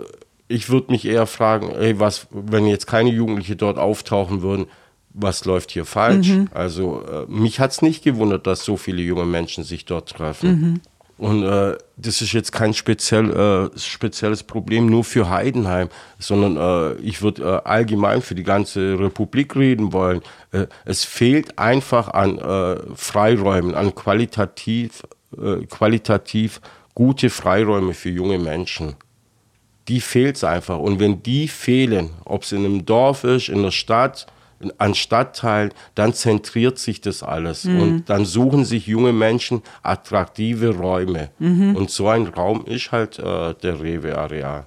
ich 0.48 0.68
würde 0.68 0.90
mich 0.90 1.04
eher 1.04 1.26
fragen, 1.26 1.70
ey, 1.70 2.00
was, 2.00 2.26
wenn 2.30 2.66
jetzt 2.66 2.86
keine 2.86 3.10
Jugendliche 3.10 3.54
dort 3.54 3.78
auftauchen 3.78 4.42
würden, 4.42 4.66
was 5.10 5.44
läuft 5.44 5.70
hier 5.70 5.84
falsch? 5.84 6.28
Also 6.52 7.02
äh, 7.02 7.30
mich 7.30 7.60
hat 7.60 7.70
es 7.70 7.82
nicht 7.82 8.02
gewundert, 8.02 8.48
dass 8.48 8.64
so 8.64 8.76
viele 8.76 9.00
junge 9.02 9.24
Menschen 9.24 9.62
sich 9.62 9.84
dort 9.84 10.10
treffen. 10.10 10.80
Und 11.16 11.44
äh, 11.44 11.76
das 11.96 12.20
ist 12.22 12.32
jetzt 12.32 12.50
kein 12.50 12.74
speziell, 12.74 13.30
äh, 13.30 13.78
spezielles 13.78 14.42
Problem 14.42 14.86
nur 14.86 15.04
für 15.04 15.30
Heidenheim, 15.30 15.88
sondern 16.18 16.56
äh, 16.56 16.94
ich 17.00 17.22
würde 17.22 17.42
äh, 17.42 17.68
allgemein 17.68 18.20
für 18.20 18.34
die 18.34 18.42
ganze 18.42 18.98
Republik 18.98 19.54
reden 19.54 19.92
wollen. 19.92 20.22
Äh, 20.50 20.66
es 20.84 21.04
fehlt 21.04 21.58
einfach 21.58 22.08
an 22.08 22.38
äh, 22.38 22.76
Freiräumen, 22.96 23.74
an 23.74 23.94
qualitativ, 23.94 25.02
qualitativ 25.68 26.60
gute 26.94 27.28
Freiräume 27.28 27.92
für 27.92 28.10
junge 28.10 28.38
Menschen 28.38 28.94
die 29.88 30.00
fehlt 30.00 30.36
es 30.36 30.44
einfach. 30.44 30.78
Und 30.78 30.98
wenn 30.98 31.22
die 31.22 31.48
fehlen, 31.48 32.10
ob 32.24 32.42
es 32.42 32.52
in 32.52 32.64
einem 32.64 32.86
Dorf 32.86 33.24
ist, 33.24 33.48
in 33.48 33.62
der 33.62 33.70
Stadt, 33.70 34.26
an 34.78 34.94
Stadtteilen, 34.94 35.72
dann 35.94 36.14
zentriert 36.14 36.78
sich 36.78 37.00
das 37.00 37.22
alles. 37.22 37.64
Und 37.80 38.04
dann 38.10 38.24
suchen 38.24 38.64
sich 38.64 38.86
junge 38.86 39.12
Menschen 39.12 39.62
attraktive 39.82 40.76
Räume. 40.76 41.30
Und 41.76 41.90
so 41.90 42.08
ein 42.08 42.26
Raum 42.26 42.64
ist 42.66 42.92
halt 42.92 43.18
äh, 43.18 43.54
der 43.54 43.80
Rewe-Areal. 43.80 44.66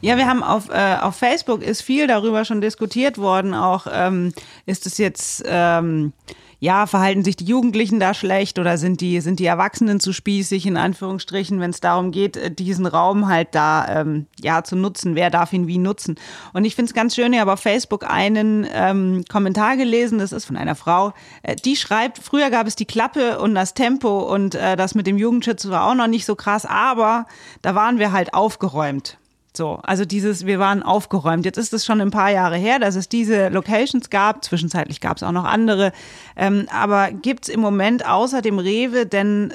Ja, 0.00 0.16
wir 0.16 0.26
haben 0.26 0.42
auf, 0.42 0.68
äh, 0.68 0.96
auf 1.00 1.16
Facebook 1.16 1.62
ist 1.62 1.82
viel 1.82 2.06
darüber 2.06 2.44
schon 2.44 2.60
diskutiert 2.60 3.18
worden. 3.18 3.54
Auch 3.54 3.86
ähm, 3.90 4.32
ist 4.66 4.86
es 4.86 4.98
jetzt, 4.98 5.44
ähm, 5.46 6.12
ja, 6.58 6.86
verhalten 6.86 7.22
sich 7.22 7.36
die 7.36 7.44
Jugendlichen 7.44 8.00
da 8.00 8.14
schlecht 8.14 8.58
oder 8.58 8.78
sind 8.78 9.00
die, 9.00 9.20
sind 9.20 9.40
die 9.40 9.46
Erwachsenen 9.46 10.00
zu 10.00 10.12
spießig, 10.12 10.66
in 10.66 10.76
Anführungsstrichen, 10.76 11.60
wenn 11.60 11.70
es 11.70 11.80
darum 11.80 12.12
geht, 12.12 12.36
äh, 12.36 12.50
diesen 12.50 12.86
Raum 12.86 13.28
halt 13.28 13.48
da 13.52 14.00
ähm, 14.00 14.26
ja, 14.40 14.64
zu 14.64 14.76
nutzen. 14.76 15.14
Wer 15.14 15.30
darf 15.30 15.52
ihn 15.52 15.66
wie 15.66 15.78
nutzen? 15.78 16.16
Und 16.54 16.64
ich 16.64 16.74
finde 16.74 16.90
es 16.90 16.94
ganz 16.94 17.14
schön, 17.14 17.32
ich 17.32 17.40
habe 17.40 17.52
auf 17.52 17.60
Facebook 17.60 18.08
einen 18.08 18.66
ähm, 18.72 19.24
Kommentar 19.28 19.76
gelesen, 19.76 20.18
das 20.18 20.32
ist 20.32 20.46
von 20.46 20.56
einer 20.56 20.74
Frau, 20.74 21.12
äh, 21.42 21.56
die 21.56 21.76
schreibt, 21.76 22.18
früher 22.18 22.50
gab 22.50 22.66
es 22.66 22.76
die 22.76 22.86
Klappe 22.86 23.38
und 23.38 23.54
das 23.54 23.74
Tempo 23.74 24.20
und 24.32 24.54
äh, 24.54 24.76
das 24.76 24.94
mit 24.94 25.06
dem 25.06 25.18
Jugendschutz 25.18 25.68
war 25.68 25.86
auch 25.86 25.94
noch 25.94 26.06
nicht 26.06 26.24
so 26.24 26.36
krass, 26.36 26.64
aber 26.64 27.26
da 27.60 27.74
waren 27.74 27.98
wir 27.98 28.12
halt 28.12 28.32
aufgeräumt. 28.32 29.18
So, 29.56 29.80
also 29.82 30.04
dieses, 30.04 30.46
wir 30.46 30.58
waren 30.58 30.82
aufgeräumt. 30.82 31.44
Jetzt 31.44 31.56
ist 31.56 31.72
es 31.72 31.84
schon 31.84 32.00
ein 32.00 32.10
paar 32.10 32.30
Jahre 32.30 32.56
her, 32.56 32.78
dass 32.78 32.94
es 32.94 33.08
diese 33.08 33.48
Locations 33.48 34.10
gab. 34.10 34.44
Zwischenzeitlich 34.44 35.00
gab 35.00 35.16
es 35.16 35.22
auch 35.22 35.32
noch 35.32 35.44
andere. 35.44 35.92
Ähm, 36.36 36.66
aber 36.70 37.10
gibt 37.10 37.44
es 37.44 37.48
im 37.48 37.60
Moment 37.60 38.06
außer 38.06 38.42
dem 38.42 38.58
Rewe 38.58 39.06
denn 39.06 39.54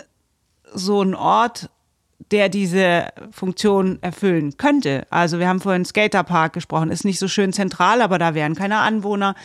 so 0.73 1.01
einen 1.01 1.15
Ort, 1.15 1.69
der 2.31 2.49
diese 2.49 3.09
Funktion 3.31 3.99
erfüllen 4.01 4.55
könnte. 4.57 5.05
Also 5.09 5.39
wir 5.39 5.47
haben 5.47 5.59
vorhin 5.59 5.85
Skaterpark 5.85 6.53
gesprochen, 6.53 6.89
ist 6.89 7.03
nicht 7.03 7.19
so 7.19 7.27
schön 7.27 7.51
zentral, 7.51 8.01
aber 8.01 8.17
da 8.17 8.33
wären 8.33 8.55
keine 8.55 8.77
Anwohner. 8.77 9.35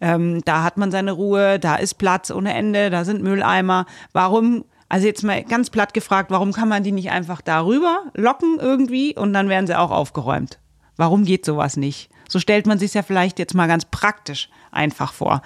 Ähm, 0.00 0.42
da 0.44 0.62
hat 0.62 0.76
man 0.76 0.90
seine 0.90 1.12
Ruhe, 1.12 1.58
da 1.58 1.76
ist 1.76 1.94
Platz 1.94 2.30
ohne 2.30 2.54
Ende, 2.54 2.90
da 2.90 3.04
sind 3.04 3.22
Mülleimer. 3.22 3.86
Warum, 4.12 4.64
also 4.88 5.06
jetzt 5.06 5.22
mal 5.22 5.42
ganz 5.44 5.70
platt 5.70 5.94
gefragt, 5.94 6.30
warum 6.30 6.52
kann 6.52 6.68
man 6.68 6.82
die 6.82 6.92
nicht 6.92 7.10
einfach 7.10 7.40
darüber 7.40 8.04
locken 8.14 8.58
irgendwie 8.60 9.16
und 9.16 9.32
dann 9.32 9.48
werden 9.48 9.66
sie 9.66 9.78
auch 9.78 9.90
aufgeräumt? 9.90 10.58
Warum 10.96 11.24
geht 11.24 11.44
sowas 11.44 11.76
nicht? 11.76 12.10
So 12.28 12.38
stellt 12.38 12.66
man 12.66 12.78
sich 12.78 12.94
ja 12.94 13.02
vielleicht 13.02 13.38
jetzt 13.38 13.54
mal 13.54 13.68
ganz 13.68 13.84
praktisch 13.84 14.48
einfach 14.70 15.12
vor. 15.12 15.42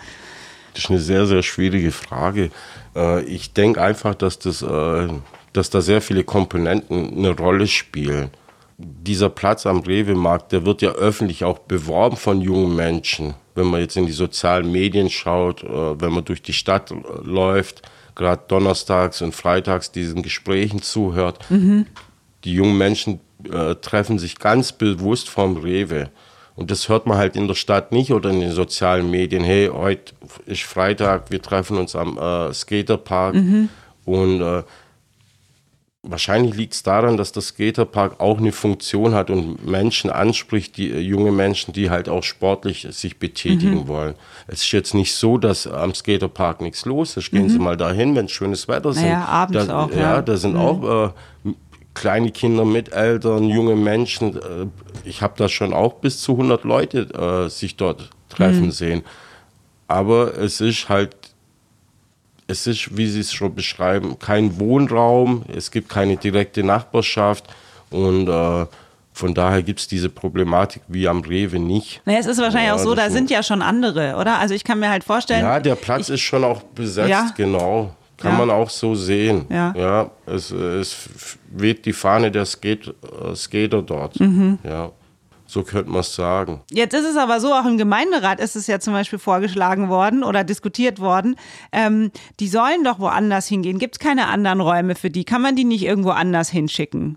Das 0.74 0.84
ist 0.84 0.90
eine 0.90 1.00
sehr, 1.00 1.26
sehr 1.26 1.42
schwierige 1.42 1.92
Frage. 1.92 2.50
Äh, 2.94 3.22
ich 3.24 3.52
denke 3.52 3.82
einfach, 3.82 4.14
dass 4.14 4.38
das 4.38 4.62
äh, 4.62 5.08
dass 5.52 5.70
da 5.70 5.80
sehr 5.80 6.00
viele 6.00 6.24
Komponenten 6.24 7.16
eine 7.16 7.36
Rolle 7.36 7.66
spielen. 7.66 8.30
Dieser 8.76 9.28
Platz 9.28 9.66
am 9.66 9.80
Rewe-Markt, 9.80 10.52
der 10.52 10.64
wird 10.64 10.82
ja 10.82 10.92
öffentlich 10.92 11.44
auch 11.44 11.58
beworben 11.58 12.16
von 12.16 12.40
jungen 12.40 12.76
Menschen. 12.76 13.34
Wenn 13.56 13.66
man 13.66 13.80
jetzt 13.80 13.96
in 13.96 14.06
die 14.06 14.12
sozialen 14.12 14.70
Medien 14.70 15.10
schaut, 15.10 15.64
äh, 15.64 16.00
wenn 16.00 16.12
man 16.12 16.24
durch 16.24 16.42
die 16.42 16.52
Stadt 16.52 16.94
läuft, 17.24 17.82
gerade 18.18 18.42
donnerstags 18.48 19.22
und 19.22 19.34
freitags 19.34 19.90
diesen 19.90 20.22
Gesprächen 20.22 20.82
zuhört, 20.82 21.50
mhm. 21.50 21.86
die 22.44 22.52
jungen 22.52 22.76
Menschen 22.76 23.20
äh, 23.50 23.76
treffen 23.76 24.18
sich 24.18 24.38
ganz 24.38 24.72
bewusst 24.72 25.30
vom 25.30 25.56
Rewe. 25.56 26.10
Und 26.54 26.72
das 26.72 26.88
hört 26.88 27.06
man 27.06 27.16
halt 27.16 27.36
in 27.36 27.46
der 27.46 27.54
Stadt 27.54 27.92
nicht 27.92 28.12
oder 28.12 28.30
in 28.30 28.40
den 28.40 28.50
sozialen 28.50 29.10
Medien. 29.10 29.44
Hey, 29.44 29.70
heute 29.72 30.12
ist 30.44 30.62
Freitag, 30.62 31.30
wir 31.30 31.40
treffen 31.40 31.78
uns 31.78 31.94
am 31.94 32.18
äh, 32.18 32.52
Skaterpark. 32.52 33.36
Mhm. 33.36 33.68
Und 34.04 34.40
äh, 34.40 34.64
Wahrscheinlich 36.04 36.54
liegt 36.54 36.74
es 36.74 36.84
daran, 36.84 37.16
dass 37.16 37.32
der 37.32 37.42
Skaterpark 37.42 38.20
auch 38.20 38.38
eine 38.38 38.52
Funktion 38.52 39.14
hat 39.14 39.30
und 39.30 39.66
Menschen 39.66 40.10
anspricht, 40.10 40.76
die 40.76 40.92
äh, 40.92 41.00
junge 41.00 41.32
Menschen, 41.32 41.72
die 41.72 41.90
halt 41.90 42.08
auch 42.08 42.22
sportlich 42.22 42.86
sich 42.90 43.18
betätigen 43.18 43.82
mhm. 43.82 43.88
wollen. 43.88 44.14
Es 44.46 44.62
ist 44.62 44.70
jetzt 44.70 44.94
nicht 44.94 45.12
so, 45.16 45.38
dass 45.38 45.66
am 45.66 45.94
Skaterpark 45.94 46.60
nichts 46.60 46.86
los 46.86 47.16
ist. 47.16 47.32
Gehen 47.32 47.44
mhm. 47.44 47.48
Sie 47.48 47.58
mal 47.58 47.76
dahin, 47.76 48.14
wenn 48.14 48.28
schönes 48.28 48.68
Wetter 48.68 48.90
ist. 48.90 49.00
Naja, 49.00 49.24
abends 49.24 49.66
da, 49.66 49.76
auch. 49.84 49.90
Ja, 49.90 49.98
ja. 49.98 50.22
da 50.22 50.36
sind 50.36 50.54
mhm. 50.54 50.60
auch 50.60 51.06
äh, 51.06 51.52
kleine 51.94 52.30
Kinder 52.30 52.64
mit 52.64 52.92
Eltern, 52.92 53.48
junge 53.48 53.74
Menschen. 53.74 54.36
Äh, 54.36 54.66
ich 55.04 55.20
habe 55.20 55.34
da 55.36 55.48
schon 55.48 55.74
auch 55.74 55.94
bis 55.94 56.20
zu 56.20 56.32
100 56.32 56.62
Leute 56.62 57.46
äh, 57.46 57.50
sich 57.50 57.76
dort 57.76 58.10
treffen 58.28 58.66
mhm. 58.66 58.70
sehen. 58.70 59.02
Aber 59.88 60.38
es 60.38 60.60
ist 60.60 60.88
halt 60.88 61.16
es 62.48 62.66
ist, 62.66 62.96
wie 62.96 63.06
Sie 63.06 63.20
es 63.20 63.32
schon 63.32 63.54
beschreiben, 63.54 64.18
kein 64.18 64.58
Wohnraum, 64.58 65.44
es 65.54 65.70
gibt 65.70 65.88
keine 65.88 66.16
direkte 66.16 66.64
Nachbarschaft 66.64 67.44
und 67.90 68.28
äh, 68.28 68.66
von 69.12 69.34
daher 69.34 69.62
gibt 69.62 69.80
es 69.80 69.88
diese 69.88 70.08
Problematik 70.08 70.82
wie 70.88 71.06
am 71.06 71.20
Rewe 71.20 71.58
nicht. 71.58 72.00
Naja, 72.04 72.20
es 72.20 72.26
ist 72.26 72.38
wahrscheinlich 72.38 72.68
ja, 72.68 72.74
auch 72.74 72.78
so, 72.78 72.94
da 72.94 73.10
sind 73.10 73.30
ja 73.30 73.42
schon 73.42 73.62
andere, 73.62 74.16
oder? 74.16 74.38
Also 74.38 74.54
ich 74.54 74.64
kann 74.64 74.80
mir 74.80 74.88
halt 74.88 75.04
vorstellen. 75.04 75.42
Ja, 75.42 75.60
der 75.60 75.74
Platz 75.74 76.08
ich, 76.08 76.14
ist 76.14 76.20
schon 76.22 76.42
auch 76.44 76.62
besetzt, 76.62 77.10
ja. 77.10 77.30
genau. 77.36 77.94
Kann 78.16 78.32
ja. 78.32 78.38
man 78.38 78.50
auch 78.50 78.70
so 78.70 78.94
sehen. 78.94 79.46
Ja, 79.48 79.74
ja 79.76 80.10
es, 80.26 80.50
es 80.50 81.08
weht 81.50 81.84
die 81.84 81.92
Fahne 81.92 82.30
der 82.30 82.44
Skate, 82.44 82.88
äh, 82.88 83.34
Skater 83.34 83.82
dort. 83.82 84.18
Mhm. 84.18 84.58
Ja. 84.64 84.90
So 85.50 85.62
könnte 85.62 85.90
man 85.90 86.00
es 86.00 86.14
sagen. 86.14 86.60
Jetzt 86.70 86.92
ist 86.92 87.06
es 87.06 87.16
aber 87.16 87.40
so, 87.40 87.54
auch 87.54 87.64
im 87.64 87.78
Gemeinderat 87.78 88.38
ist 88.38 88.54
es 88.54 88.66
ja 88.66 88.80
zum 88.80 88.92
Beispiel 88.92 89.18
vorgeschlagen 89.18 89.88
worden 89.88 90.22
oder 90.22 90.44
diskutiert 90.44 91.00
worden, 91.00 91.36
ähm, 91.72 92.12
die 92.38 92.48
sollen 92.48 92.84
doch 92.84 92.98
woanders 92.98 93.46
hingehen. 93.46 93.78
Gibt 93.78 93.94
es 93.94 93.98
keine 93.98 94.26
anderen 94.26 94.60
Räume 94.60 94.94
für 94.94 95.08
die? 95.08 95.24
Kann 95.24 95.40
man 95.40 95.56
die 95.56 95.64
nicht 95.64 95.84
irgendwo 95.84 96.10
anders 96.10 96.50
hinschicken? 96.50 97.16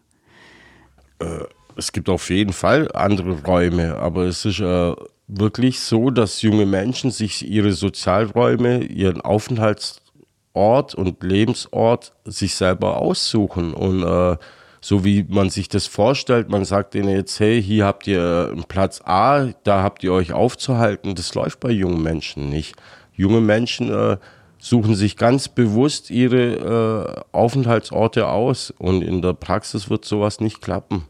Äh, 1.20 1.44
es 1.76 1.92
gibt 1.92 2.08
auf 2.08 2.30
jeden 2.30 2.54
Fall 2.54 2.90
andere 2.94 3.44
Räume, 3.44 3.98
aber 3.98 4.24
es 4.24 4.46
ist 4.46 4.62
äh, 4.62 4.96
wirklich 5.28 5.82
so, 5.82 6.10
dass 6.10 6.42
junge 6.42 6.66
Menschen 6.66 7.12
sich 7.12 7.46
ihre 7.46 7.74
Sozialräume, 7.74 8.86
ihren 8.86 9.20
Aufenthaltsort 9.20 10.96
und 10.96 11.22
Lebensort 11.22 12.14
sich 12.24 12.56
selber 12.56 12.96
aussuchen 12.96 13.74
und 13.74 14.04
äh, 14.04 14.38
so 14.82 15.06
wie 15.06 15.26
man 15.30 15.50
sich 15.50 15.70
das 15.70 15.86
vorstellt. 15.86 16.50
Man 16.50 16.66
sagt 16.66 16.96
denen 16.96 17.10
jetzt, 17.10 17.40
hey, 17.40 17.62
hier 17.62 17.86
habt 17.86 18.08
ihr 18.08 18.50
einen 18.52 18.64
Platz 18.64 19.00
A, 19.06 19.50
da 19.64 19.84
habt 19.84 20.04
ihr 20.04 20.12
euch 20.12 20.34
aufzuhalten. 20.34 21.14
Das 21.14 21.36
läuft 21.36 21.60
bei 21.60 21.70
jungen 21.70 22.02
Menschen 22.02 22.50
nicht. 22.50 22.76
Junge 23.14 23.42
Menschen 23.42 23.92
äh, 23.92 24.18
suchen 24.58 24.96
sich 24.96 25.18
ganz 25.18 25.48
bewusst 25.48 26.10
ihre 26.10 27.26
äh, 27.32 27.36
Aufenthaltsorte 27.36 28.28
aus 28.28 28.74
und 28.78 29.04
in 29.04 29.22
der 29.22 29.34
Praxis 29.34 29.90
wird 29.90 30.04
sowas 30.04 30.40
nicht 30.40 30.62
klappen. 30.62 31.06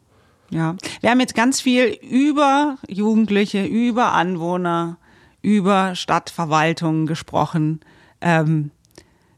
Ja, 0.50 0.76
wir 1.00 1.10
haben 1.10 1.22
jetzt 1.22 1.36
ganz 1.36 1.62
viel 1.62 1.98
über 2.02 2.78
Jugendliche, 2.90 3.66
über 3.66 4.12
Anwohner, 4.12 4.98
über 5.42 5.96
Stadtverwaltungen 5.96 7.06
gesprochen. 7.06 7.80
Ähm, 8.20 8.72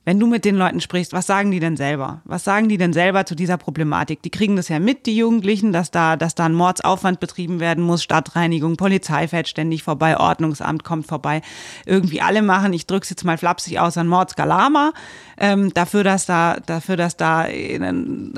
wenn 0.05 0.19
du 0.19 0.27
mit 0.27 0.43
den 0.43 0.55
Leuten 0.55 0.81
sprichst, 0.81 1.13
was 1.13 1.27
sagen 1.27 1.51
die 1.51 1.59
denn 1.59 1.77
selber? 1.77 2.21
Was 2.25 2.43
sagen 2.43 2.67
die 2.67 2.77
denn 2.77 2.91
selber 2.91 3.25
zu 3.25 3.35
dieser 3.35 3.57
Problematik? 3.57 4.21
Die 4.21 4.29
kriegen 4.29 4.55
das 4.55 4.67
ja 4.67 4.79
mit, 4.79 5.05
die 5.05 5.15
Jugendlichen, 5.15 5.71
dass 5.71 5.91
da, 5.91 6.17
dass 6.17 6.35
da 6.35 6.45
ein 6.45 6.53
Mordsaufwand 6.53 7.19
betrieben 7.19 7.59
werden 7.59 7.83
muss, 7.83 8.03
Stadtreinigung, 8.03 8.75
Polizei 8.75 9.27
fährt 9.29 9.47
ständig 9.47 9.83
vorbei, 9.83 10.17
Ordnungsamt 10.19 10.83
kommt 10.83 11.07
vorbei. 11.07 11.41
Irgendwie 11.85 12.21
alle 12.21 12.41
machen, 12.41 12.73
ich 12.73 12.85
drück's 12.85 13.09
jetzt 13.09 13.23
mal 13.23 13.37
flapsig 13.37 13.79
aus, 13.79 13.97
ein 13.97 14.07
Mordsgalama, 14.07 14.91
ähm, 15.37 15.73
dafür, 15.73 16.03
dass 16.03 16.25
da, 16.25 16.57
dafür, 16.65 16.97
dass 16.97 17.15
da 17.15 17.47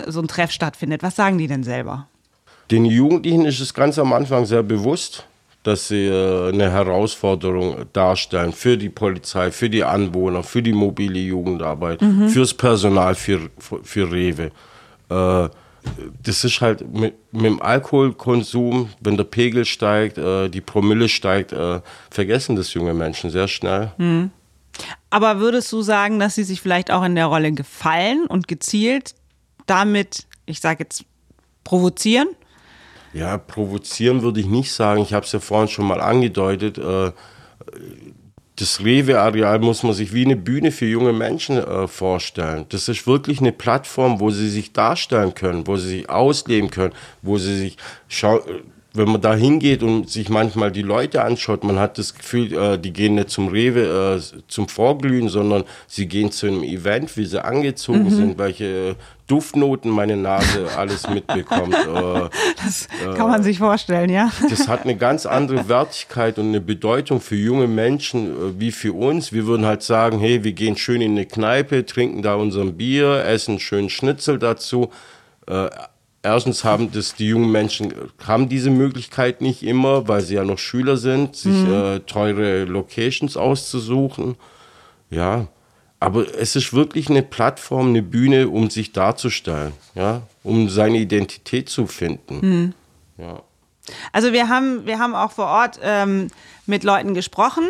so 0.07 0.21
ein 0.21 0.27
Treff 0.27 0.51
stattfindet. 0.51 1.01
Was 1.01 1.15
sagen 1.15 1.37
die 1.39 1.47
denn 1.47 1.63
selber? 1.63 2.07
Den 2.71 2.85
Jugendlichen 2.85 3.45
ist 3.45 3.59
es 3.59 3.73
ganz 3.73 3.97
am 3.99 4.13
Anfang 4.13 4.45
sehr 4.45 4.63
bewusst, 4.63 5.25
dass 5.65 5.87
sie 5.87 6.05
äh, 6.05 6.49
eine 6.49 6.71
Herausforderung 6.71 7.85
darstellen 7.91 8.53
für 8.53 8.77
die 8.77 8.89
Polizei, 8.89 9.51
für 9.51 9.69
die 9.69 9.83
Anwohner, 9.83 10.43
für 10.43 10.61
die 10.61 10.73
mobile 10.73 11.19
Jugendarbeit, 11.19 12.03
mhm. 12.03 12.29
fürs 12.29 12.53
Personal, 12.53 13.15
für, 13.15 13.49
für 13.57 14.11
Rewe. 14.11 14.51
Äh, 15.09 15.49
das 16.23 16.43
ist 16.43 16.61
halt 16.61 16.81
mit, 16.93 17.15
mit, 17.31 17.45
dem 17.45 17.61
Alkoholkonsum, 17.61 18.89
wenn 18.99 19.17
der 19.17 19.23
Pegel 19.23 19.65
steigt, 19.65 20.19
äh, 20.19 20.49
die 20.49 20.61
Promille 20.61 21.09
steigt, 21.09 21.53
vergessen 22.09 22.55
das 22.55 22.73
junge 22.73 22.93
Menschen 22.93 23.31
sehr 23.31 23.47
schnell. 23.47 23.91
Mhm. 23.97 24.31
Aber 25.09 25.39
würdest 25.39 25.71
du 25.71 25.81
sagen, 25.81 26.19
dass 26.19 26.35
sie 26.35 26.43
sich 26.43 26.61
vielleicht 26.61 26.91
auch 26.91 27.03
in 27.03 27.15
der 27.15 27.27
Rolle 27.27 27.51
gefallen 27.51 28.25
und 28.27 28.47
gezielt 28.47 29.15
damit, 29.65 30.27
ich 30.45 30.59
sage 30.59 30.83
jetzt, 30.83 31.05
provozieren? 31.63 32.27
Ja, 33.15 33.37
provozieren 33.37 34.23
würde 34.23 34.41
ich 34.41 34.45
nicht 34.45 34.73
sagen. 34.73 35.01
Ich 35.01 35.13
habe 35.13 35.25
es 35.25 35.31
ja 35.31 35.39
vorhin 35.39 35.69
schon 35.69 35.87
mal 35.87 36.01
angedeutet. 36.01 36.77
Äh, 36.77 37.11
das 38.57 38.83
Rewe-Areal 38.83 39.59
muss 39.59 39.83
man 39.83 39.93
sich 39.93 40.13
wie 40.13 40.25
eine 40.25 40.35
Bühne 40.35 40.73
für 40.73 40.85
junge 40.85 41.13
Menschen 41.13 41.57
äh, 41.57 41.87
vorstellen. 41.87 42.65
Das 42.69 42.89
ist 42.89 43.07
wirklich 43.07 43.39
eine 43.39 43.53
Plattform, 43.53 44.19
wo 44.19 44.31
sie 44.31 44.49
sich 44.49 44.73
darstellen 44.73 45.33
können, 45.33 45.65
wo 45.65 45.77
sie 45.77 45.87
sich 45.87 46.09
ausleben 46.09 46.69
können, 46.69 46.93
wo 47.21 47.37
sie 47.37 47.57
sich 47.57 47.77
schauen 48.09 48.41
wenn 48.95 49.09
man 49.09 49.21
da 49.21 49.35
hingeht 49.35 49.83
und 49.83 50.09
sich 50.09 50.29
manchmal 50.29 50.71
die 50.71 50.81
Leute 50.81 51.23
anschaut, 51.23 51.63
man 51.63 51.79
hat 51.79 51.97
das 51.97 52.15
Gefühl, 52.15 52.53
äh, 52.53 52.77
die 52.77 52.93
gehen 52.93 53.15
nicht 53.15 53.29
zum 53.29 53.49
Rewe 53.49 54.17
äh, 54.17 54.41
zum 54.47 54.67
Vorglühen, 54.67 55.29
sondern 55.29 55.63
sie 55.87 56.07
gehen 56.07 56.31
zu 56.31 56.47
einem 56.47 56.63
Event, 56.63 57.15
wie 57.17 57.25
sie 57.25 57.43
angezogen 57.43 58.05
mhm. 58.05 58.09
sind, 58.09 58.37
welche 58.37 58.95
Duftnoten 59.27 59.89
meine 59.89 60.17
Nase 60.17 60.67
alles 60.77 61.09
mitbekommt. 61.13 61.73
Äh, 61.73 62.29
das 62.63 62.87
kann 63.15 63.29
man 63.29 63.43
sich 63.43 63.57
vorstellen, 63.57 64.09
ja. 64.09 64.31
Das 64.49 64.67
hat 64.67 64.83
eine 64.83 64.95
ganz 64.95 65.25
andere 65.25 65.67
Wertigkeit 65.67 66.37
und 66.37 66.49
eine 66.49 66.61
Bedeutung 66.61 67.21
für 67.21 67.35
junge 67.35 67.67
Menschen 67.67 68.27
äh, 68.27 68.59
wie 68.59 68.71
für 68.71 68.93
uns. 68.93 69.33
Wir 69.33 69.45
würden 69.45 69.65
halt 69.65 69.83
sagen, 69.83 70.19
hey, 70.19 70.43
wir 70.43 70.53
gehen 70.53 70.77
schön 70.77 71.01
in 71.01 71.11
eine 71.11 71.25
Kneipe, 71.25 71.85
trinken 71.85 72.21
da 72.21 72.35
unser 72.35 72.65
Bier, 72.65 73.25
essen 73.25 73.59
schön 73.59 73.89
Schnitzel 73.89 74.39
dazu 74.39 74.89
äh, 75.47 75.69
erstens 76.25 76.63
haben 76.63 76.91
das 76.91 77.15
die 77.15 77.27
jungen 77.29 77.51
Menschen 77.51 77.93
haben 78.25 78.49
diese 78.49 78.69
Möglichkeit 78.69 79.41
nicht 79.41 79.63
immer, 79.63 80.07
weil 80.07 80.21
sie 80.21 80.35
ja 80.35 80.43
noch 80.43 80.57
Schüler 80.57 80.97
sind, 80.97 81.35
sich 81.35 81.53
mhm. 81.53 81.73
äh, 81.73 81.99
teure 82.01 82.65
Locations 82.65 83.37
auszusuchen. 83.37 84.35
Ja, 85.09 85.47
aber 85.99 86.25
es 86.37 86.55
ist 86.55 86.73
wirklich 86.73 87.09
eine 87.09 87.23
Plattform, 87.23 87.89
eine 87.89 88.01
Bühne, 88.01 88.49
um 88.49 88.69
sich 88.69 88.91
darzustellen, 88.91 89.73
ja, 89.93 90.23
um 90.43 90.67
seine 90.69 90.97
Identität 90.97 91.69
zu 91.69 91.87
finden. 91.87 92.39
Mhm. 92.41 92.73
Ja. 93.17 93.41
Also 94.11 94.33
wir 94.33 94.49
haben, 94.49 94.85
wir 94.85 94.99
haben 94.99 95.15
auch 95.15 95.31
vor 95.31 95.45
Ort 95.45 95.79
ähm, 95.83 96.27
mit 96.65 96.83
Leuten 96.83 97.13
gesprochen 97.13 97.63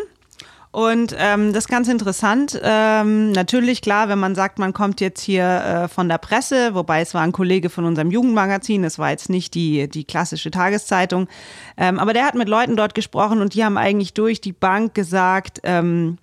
und 0.76 1.16
ähm, 1.18 1.54
das 1.54 1.64
ist 1.64 1.68
ganz 1.70 1.88
interessant. 1.88 2.60
Ähm, 2.62 3.32
natürlich, 3.32 3.82
klar, 3.82 4.10
wenn 4.10 4.20
man 4.20 4.36
sagt, 4.36 4.60
man 4.60 4.74
kommt 4.74 5.00
jetzt 5.00 5.22
hier 5.22 5.46
äh, 5.46 5.88
von 5.88 6.10
der 6.10 6.18
Presse, 6.18 6.76
wobei 6.76 7.00
es 7.00 7.14
war 7.14 7.22
ein 7.22 7.32
Kollege 7.32 7.70
von 7.70 7.86
unserem 7.86 8.12
Jugendmagazin, 8.12 8.84
es 8.84 9.00
war 9.00 9.10
jetzt 9.10 9.30
nicht 9.30 9.54
die, 9.54 9.88
die 9.88 10.04
klassische 10.04 10.52
Tageszeitung. 10.52 11.30
Ähm, 11.78 11.98
aber 11.98 12.12
der 12.12 12.26
hat 12.26 12.36
mit 12.36 12.50
Leuten 12.50 12.76
dort 12.76 12.94
gesprochen 12.94 13.40
und 13.40 13.54
die 13.54 13.64
haben 13.64 13.78
eigentlich 13.78 14.14
durch 14.14 14.42
die 14.42 14.52
Bank 14.52 14.94
gesagt, 14.94 15.62
ähm, 15.64 16.18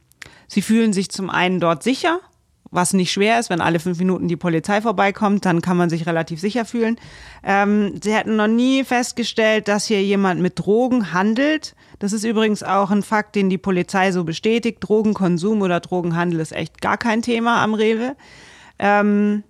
sie 0.48 0.60
fühlen 0.60 0.92
sich 0.92 1.08
zum 1.10 1.30
einen 1.30 1.58
dort 1.58 1.82
sicher, 1.82 2.20
was 2.72 2.94
nicht 2.94 3.12
schwer 3.12 3.38
ist, 3.38 3.50
wenn 3.50 3.60
alle 3.60 3.78
fünf 3.78 3.98
Minuten 3.98 4.26
die 4.26 4.36
Polizei 4.36 4.80
vorbeikommt, 4.80 5.44
dann 5.44 5.60
kann 5.60 5.76
man 5.76 5.90
sich 5.90 6.06
relativ 6.06 6.40
sicher 6.40 6.64
fühlen. 6.64 6.96
Ähm, 7.44 8.00
sie 8.02 8.14
hätten 8.14 8.36
noch 8.36 8.48
nie 8.48 8.82
festgestellt, 8.82 9.68
dass 9.68 9.86
hier 9.86 10.02
jemand 10.02 10.40
mit 10.40 10.58
Drogen 10.58 11.12
handelt. 11.12 11.76
Das 11.98 12.12
ist 12.12 12.24
übrigens 12.24 12.62
auch 12.62 12.90
ein 12.90 13.02
Fakt, 13.02 13.36
den 13.36 13.50
die 13.50 13.58
Polizei 13.58 14.10
so 14.10 14.24
bestätigt. 14.24 14.78
Drogenkonsum 14.80 15.60
oder 15.60 15.80
Drogenhandel 15.80 16.40
ist 16.40 16.52
echt 16.52 16.80
gar 16.80 16.96
kein 16.96 17.22
Thema 17.22 17.62
am 17.62 17.74
Rewe. 17.74 18.16
Ähm, 18.78 19.44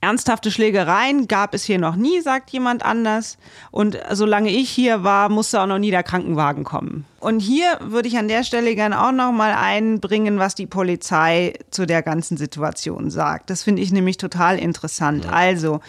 Ernsthafte 0.00 0.50
Schlägereien 0.50 1.26
gab 1.26 1.54
es 1.54 1.64
hier 1.64 1.78
noch 1.78 1.96
nie, 1.96 2.20
sagt 2.20 2.50
jemand 2.50 2.84
anders. 2.84 3.38
Und 3.70 3.98
solange 4.12 4.50
ich 4.50 4.70
hier 4.70 5.02
war, 5.02 5.28
musste 5.28 5.60
auch 5.60 5.66
noch 5.66 5.78
nie 5.78 5.90
der 5.90 6.02
Krankenwagen 6.02 6.64
kommen. 6.64 7.06
Und 7.18 7.40
hier 7.40 7.78
würde 7.80 8.06
ich 8.06 8.18
an 8.18 8.28
der 8.28 8.44
Stelle 8.44 8.74
gerne 8.74 9.02
auch 9.02 9.12
noch 9.12 9.32
mal 9.32 9.52
einbringen, 9.52 10.38
was 10.38 10.54
die 10.54 10.66
Polizei 10.66 11.54
zu 11.70 11.86
der 11.86 12.02
ganzen 12.02 12.36
Situation 12.36 13.10
sagt. 13.10 13.50
Das 13.50 13.62
finde 13.62 13.82
ich 13.82 13.90
nämlich 13.90 14.18
total 14.18 14.58
interessant. 14.58 15.26
Also, 15.32 15.80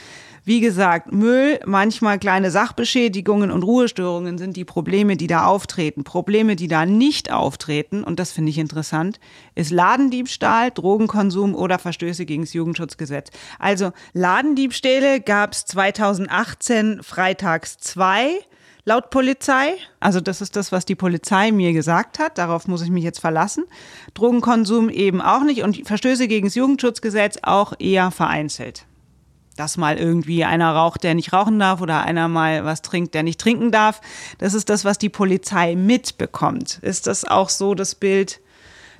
wie 0.47 0.61
gesagt, 0.61 1.11
Müll, 1.11 1.59
manchmal 1.65 2.19
kleine 2.19 2.51
Sachbeschädigungen 2.51 3.51
und 3.51 3.63
Ruhestörungen 3.63 4.37
sind 4.37 4.55
die 4.55 4.63
Probleme, 4.63 5.17
die 5.17 5.27
da 5.27 5.45
auftreten. 5.45 6.05
Probleme, 6.05 6.55
die 6.55 6.69
da 6.69 6.85
nicht 6.85 7.33
auftreten, 7.33 8.01
und 8.01 8.17
das 8.17 8.31
finde 8.31 8.51
ich 8.51 8.57
interessant, 8.57 9.19
ist 9.55 9.71
Ladendiebstahl, 9.71 10.71
Drogenkonsum 10.71 11.53
oder 11.53 11.79
Verstöße 11.79 12.25
gegen 12.25 12.43
das 12.43 12.53
Jugendschutzgesetz. 12.53 13.29
Also 13.59 13.91
Ladendiebstähle 14.13 15.19
gab 15.19 15.51
es 15.51 15.65
2018 15.65 17.03
freitags 17.03 17.77
zwei 17.79 18.39
laut 18.85 19.09
Polizei. 19.09 19.73
Also 19.99 20.21
das 20.21 20.39
ist 20.39 20.55
das, 20.55 20.71
was 20.71 20.85
die 20.85 20.95
Polizei 20.95 21.51
mir 21.51 21.73
gesagt 21.73 22.19
hat. 22.19 22.37
Darauf 22.37 22.69
muss 22.69 22.81
ich 22.81 22.89
mich 22.89 23.03
jetzt 23.03 23.19
verlassen. 23.19 23.65
Drogenkonsum 24.13 24.89
eben 24.89 25.19
auch 25.19 25.43
nicht 25.43 25.63
und 25.63 25.85
Verstöße 25.85 26.29
gegen 26.29 26.47
das 26.47 26.55
Jugendschutzgesetz 26.55 27.39
auch 27.43 27.73
eher 27.79 28.11
vereinzelt 28.11 28.85
dass 29.57 29.77
mal 29.77 29.97
irgendwie 29.97 30.45
einer 30.45 30.71
raucht, 30.71 31.03
der 31.03 31.15
nicht 31.15 31.33
rauchen 31.33 31.59
darf 31.59 31.81
oder 31.81 32.03
einer 32.03 32.27
mal 32.27 32.63
was 32.63 32.81
trinkt, 32.81 33.13
der 33.13 33.23
nicht 33.23 33.39
trinken 33.39 33.71
darf. 33.71 34.01
Das 34.37 34.53
ist 34.53 34.69
das, 34.69 34.85
was 34.85 34.97
die 34.97 35.09
Polizei 35.09 35.75
mitbekommt. 35.75 36.79
Ist 36.81 37.07
das 37.07 37.25
auch 37.25 37.49
so 37.49 37.75
das 37.75 37.95
Bild, 37.95 38.39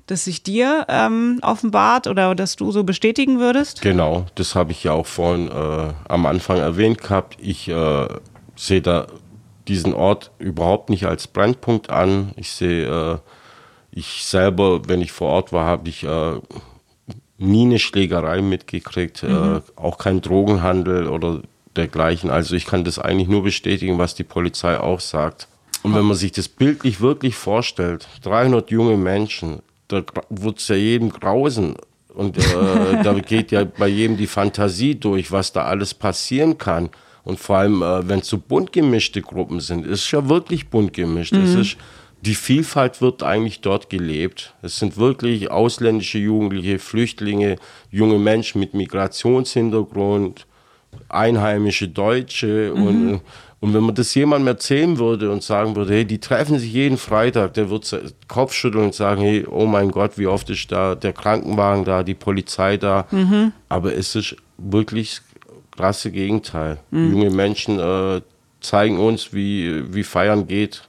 das 0.08 0.26
sich 0.26 0.44
dir 0.44 0.86
ähm, 0.90 1.40
offenbart 1.42 2.08
oder 2.08 2.34
das 2.34 2.56
du 2.56 2.72
so 2.72 2.84
bestätigen 2.84 3.40
würdest? 3.40 3.82
Genau, 3.82 4.26
das 4.36 4.56
habe 4.56 4.72
ich 4.72 4.84
ja 4.84 4.94
auch 4.94 5.06
vorhin 5.06 5.50
äh, 5.50 5.94
am 6.08 6.26
Anfang 6.26 6.58
erwähnt 6.58 7.02
gehabt. 7.02 7.38
Ich 7.40 7.68
äh, 7.68 8.08
sehe 8.56 8.82
da 8.82 9.08
diesen 9.68 9.94
Ort 9.94 10.32
überhaupt 10.40 10.90
nicht 10.90 11.06
als 11.06 11.28
Brennpunkt 11.28 11.90
an. 11.90 12.32
Ich 12.36 12.52
sehe, 12.52 12.88
äh, 12.88 13.18
ich 13.92 14.24
selber, 14.26 14.88
wenn 14.88 15.02
ich 15.02 15.12
vor 15.12 15.30
Ort 15.30 15.52
war, 15.52 15.66
habe 15.66 15.90
ich 15.90 16.04
äh, 16.04 16.40
nie 17.38 17.66
eine 17.66 17.80
Schlägerei 17.80 18.42
mitgekriegt, 18.42 19.24
äh, 19.24 19.28
mhm. 19.28 19.56
äh, 19.56 19.62
auch 19.76 19.98
kein 19.98 20.22
Drogenhandel 20.22 21.08
oder 21.08 21.42
dergleichen. 21.76 22.30
Also 22.30 22.56
ich 22.56 22.66
kann 22.66 22.84
das 22.84 23.00
eigentlich 23.00 23.28
nur 23.28 23.44
bestätigen, 23.44 23.98
was 23.98 24.16
die 24.16 24.24
Polizei 24.24 24.80
auch 24.80 25.00
sagt. 25.00 25.48
Und 25.84 25.94
wenn 25.94 26.06
man 26.06 26.18
sich 26.18 26.32
das 26.32 26.48
bildlich 26.48 27.02
wirklich 27.02 27.36
vorstellt, 27.36 28.08
300 28.24 28.72
junge 28.72 28.98
Menschen, 28.98 29.60
da 29.88 30.04
wird 30.30 30.60
es 30.60 30.68
ja 30.68 30.76
jedem 30.76 31.10
grausen. 31.10 31.76
Und 32.14 32.38
äh, 32.38 32.42
da 33.04 33.14
geht 33.14 33.52
ja 33.52 33.64
bei 33.64 33.88
jedem 33.88 34.18
die 34.18 34.28
Fantasie 34.28 34.96
durch, 34.96 35.32
was 35.32 35.54
da 35.54 35.66
alles 35.66 35.94
passieren 35.94 36.58
kann. 36.58 36.90
Und 37.24 37.40
vor 37.40 37.58
allem, 37.58 37.82
äh, 37.84 38.08
wenn 38.10 38.20
es 38.20 38.28
so 38.28 38.38
bunt 38.38 38.74
gemischte 38.74 39.22
Gruppen 39.22 39.60
sind, 39.60 39.86
ist 39.86 40.06
es 40.06 40.12
ja 40.12 40.28
wirklich 40.28 40.70
bunt 40.70 40.94
gemischt. 40.94 41.34
Mhm. 41.34 41.44
Es 41.44 41.54
ist 41.54 41.78
die 42.22 42.36
Vielfalt 42.36 43.02
wird 43.02 43.24
eigentlich 43.24 43.62
dort 43.62 43.90
gelebt. 43.90 44.54
Es 44.62 44.78
sind 44.78 44.98
wirklich 44.98 45.52
ausländische 45.52 46.18
Jugendliche, 46.18 46.80
Flüchtlinge, 46.80 47.58
junge 47.92 48.20
Menschen 48.20 48.60
mit 48.60 48.74
Migrationshintergrund, 48.74 50.46
einheimische 51.10 51.88
Deutsche 51.88 52.74
mhm. 52.76 52.88
und 52.88 53.22
und 53.60 53.74
wenn 53.74 53.84
man 53.84 53.96
das 53.96 54.14
jemandem 54.14 54.50
erzählen 54.50 55.00
würde 55.00 55.32
und 55.32 55.42
sagen 55.42 55.76
würde, 55.76 55.92
hey, 55.92 56.06
die 56.06 56.20
treffen 56.20 56.60
sich 56.60 56.72
jeden 56.72 56.98
Freitag, 56.98 57.56
der 57.56 57.70
wird 57.72 58.00
Kopf 58.28 58.54
schütteln 58.54 58.86
und 58.86 58.94
sagen, 58.94 59.22
hey, 59.22 59.48
oh 59.50 59.66
mein 59.66 59.90
Gott, 59.90 60.18
wie 60.18 60.28
oft 60.28 60.50
ist 60.52 60.72
da 60.72 60.94
der 60.94 61.14
Krankenwagen 61.14 61.84
da, 61.84 62.04
die 62.04 62.14
Polizei 62.14 62.78
da. 62.78 63.08
Mhm. 63.10 63.54
Aber 63.68 63.96
es 63.96 64.16
ist 64.16 64.36
wirklich 64.60 65.22
krasse 65.76 66.12
Gegenteil. 66.12 66.78
Mhm. 66.92 67.12
Junge 67.14 67.30
Menschen 67.32 67.80
äh, 67.80 68.22
zeigen 68.62 69.00
uns, 69.00 69.34
wie, 69.34 69.92
wie 69.92 70.04
Feiern 70.04 70.48
geht. 70.48 70.88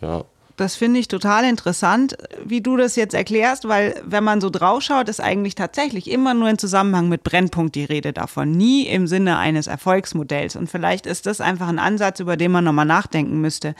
Ja. 0.00 0.24
Das 0.56 0.74
finde 0.74 0.98
ich 1.00 1.08
total 1.08 1.44
interessant, 1.44 2.16
wie 2.42 2.62
du 2.62 2.78
das 2.78 2.96
jetzt 2.96 3.14
erklärst, 3.14 3.68
weil 3.68 4.00
wenn 4.04 4.24
man 4.24 4.40
so 4.40 4.48
draufschaut, 4.48 5.08
ist 5.10 5.20
eigentlich 5.20 5.54
tatsächlich 5.54 6.10
immer 6.10 6.32
nur 6.32 6.48
im 6.48 6.56
Zusammenhang 6.56 7.10
mit 7.10 7.22
Brennpunkt 7.24 7.74
die 7.74 7.84
Rede 7.84 8.14
davon, 8.14 8.52
nie 8.52 8.86
im 8.86 9.06
Sinne 9.06 9.36
eines 9.36 9.66
Erfolgsmodells. 9.66 10.56
Und 10.56 10.70
vielleicht 10.70 11.04
ist 11.04 11.26
das 11.26 11.42
einfach 11.42 11.68
ein 11.68 11.78
Ansatz, 11.78 12.20
über 12.20 12.38
den 12.38 12.52
man 12.52 12.64
nochmal 12.64 12.86
nachdenken 12.86 13.40
müsste. 13.42 13.74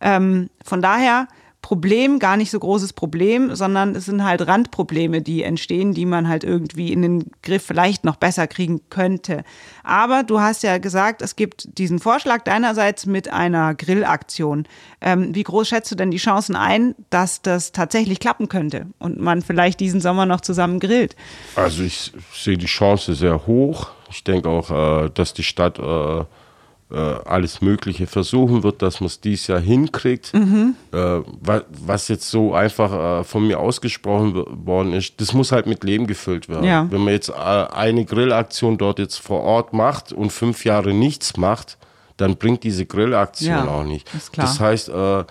Ähm, 0.00 0.48
von 0.64 0.80
daher 0.80 1.26
Problem 1.62 2.18
gar 2.18 2.36
nicht 2.36 2.50
so 2.50 2.58
großes 2.58 2.92
Problem, 2.92 3.54
sondern 3.54 3.94
es 3.94 4.06
sind 4.06 4.24
halt 4.24 4.46
Randprobleme, 4.46 5.22
die 5.22 5.44
entstehen, 5.44 5.94
die 5.94 6.06
man 6.06 6.28
halt 6.28 6.42
irgendwie 6.42 6.92
in 6.92 7.02
den 7.02 7.30
Griff 7.42 7.64
vielleicht 7.64 8.04
noch 8.04 8.16
besser 8.16 8.48
kriegen 8.48 8.80
könnte. 8.90 9.44
Aber 9.84 10.24
du 10.24 10.40
hast 10.40 10.64
ja 10.64 10.78
gesagt, 10.78 11.22
es 11.22 11.36
gibt 11.36 11.78
diesen 11.78 12.00
Vorschlag 12.00 12.42
deinerseits 12.42 13.06
mit 13.06 13.32
einer 13.32 13.74
Grillaktion. 13.76 14.66
Ähm, 15.00 15.34
wie 15.36 15.44
groß 15.44 15.68
schätzt 15.68 15.90
du 15.92 15.94
denn 15.94 16.10
die 16.10 16.18
Chancen 16.18 16.56
ein, 16.56 16.96
dass 17.10 17.42
das 17.42 17.70
tatsächlich 17.70 18.18
klappen 18.18 18.48
könnte 18.48 18.86
und 18.98 19.20
man 19.20 19.40
vielleicht 19.40 19.78
diesen 19.78 20.00
Sommer 20.00 20.26
noch 20.26 20.40
zusammen 20.40 20.80
grillt? 20.80 21.14
Also 21.54 21.84
ich 21.84 22.12
sehe 22.34 22.58
die 22.58 22.66
Chance 22.66 23.14
sehr 23.14 23.46
hoch. 23.46 23.92
Ich 24.10 24.24
denke 24.24 24.48
auch, 24.48 25.04
äh, 25.04 25.10
dass 25.14 25.32
die 25.32 25.44
Stadt 25.44 25.78
äh, 26.92 26.96
alles 26.96 27.60
Mögliche 27.60 28.06
versuchen 28.06 28.62
wird, 28.62 28.82
dass 28.82 29.00
man 29.00 29.06
es 29.06 29.20
dieses 29.20 29.46
Jahr 29.46 29.60
hinkriegt. 29.60 30.34
Mhm. 30.34 30.74
Äh, 30.92 31.20
was 31.40 32.08
jetzt 32.08 32.30
so 32.30 32.54
einfach 32.54 33.20
äh, 33.20 33.24
von 33.24 33.46
mir 33.46 33.60
ausgesprochen 33.60 34.34
worden 34.66 34.92
ist, 34.92 35.20
das 35.20 35.32
muss 35.32 35.52
halt 35.52 35.66
mit 35.66 35.84
Leben 35.84 36.06
gefüllt 36.06 36.48
werden. 36.48 36.64
Ja. 36.64 36.86
Wenn 36.90 37.02
man 37.02 37.12
jetzt 37.14 37.30
äh, 37.30 37.32
eine 37.32 38.04
Grillaktion 38.04 38.78
dort 38.78 38.98
jetzt 38.98 39.16
vor 39.16 39.40
Ort 39.40 39.72
macht 39.72 40.12
und 40.12 40.30
fünf 40.32 40.64
Jahre 40.64 40.92
nichts 40.92 41.36
macht, 41.36 41.78
dann 42.18 42.36
bringt 42.36 42.62
diese 42.62 42.84
Grillaktion 42.84 43.50
ja, 43.50 43.68
auch 43.68 43.84
nicht. 43.84 44.08
Das 44.36 44.60
heißt, 44.60 44.90
äh, 44.90 45.24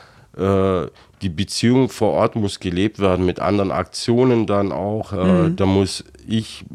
die 1.22 1.30
Beziehung 1.30 1.90
vor 1.90 2.14
Ort 2.14 2.36
muss 2.36 2.60
gelebt 2.60 2.98
werden 3.00 3.26
mit 3.26 3.40
anderen 3.40 3.72
Aktionen 3.72 4.48
dann 4.48 4.72
auch. 4.72 5.12
Mhm. 5.12 5.56
Da 5.56 5.66
muss 5.66 6.04
ich 6.28 6.66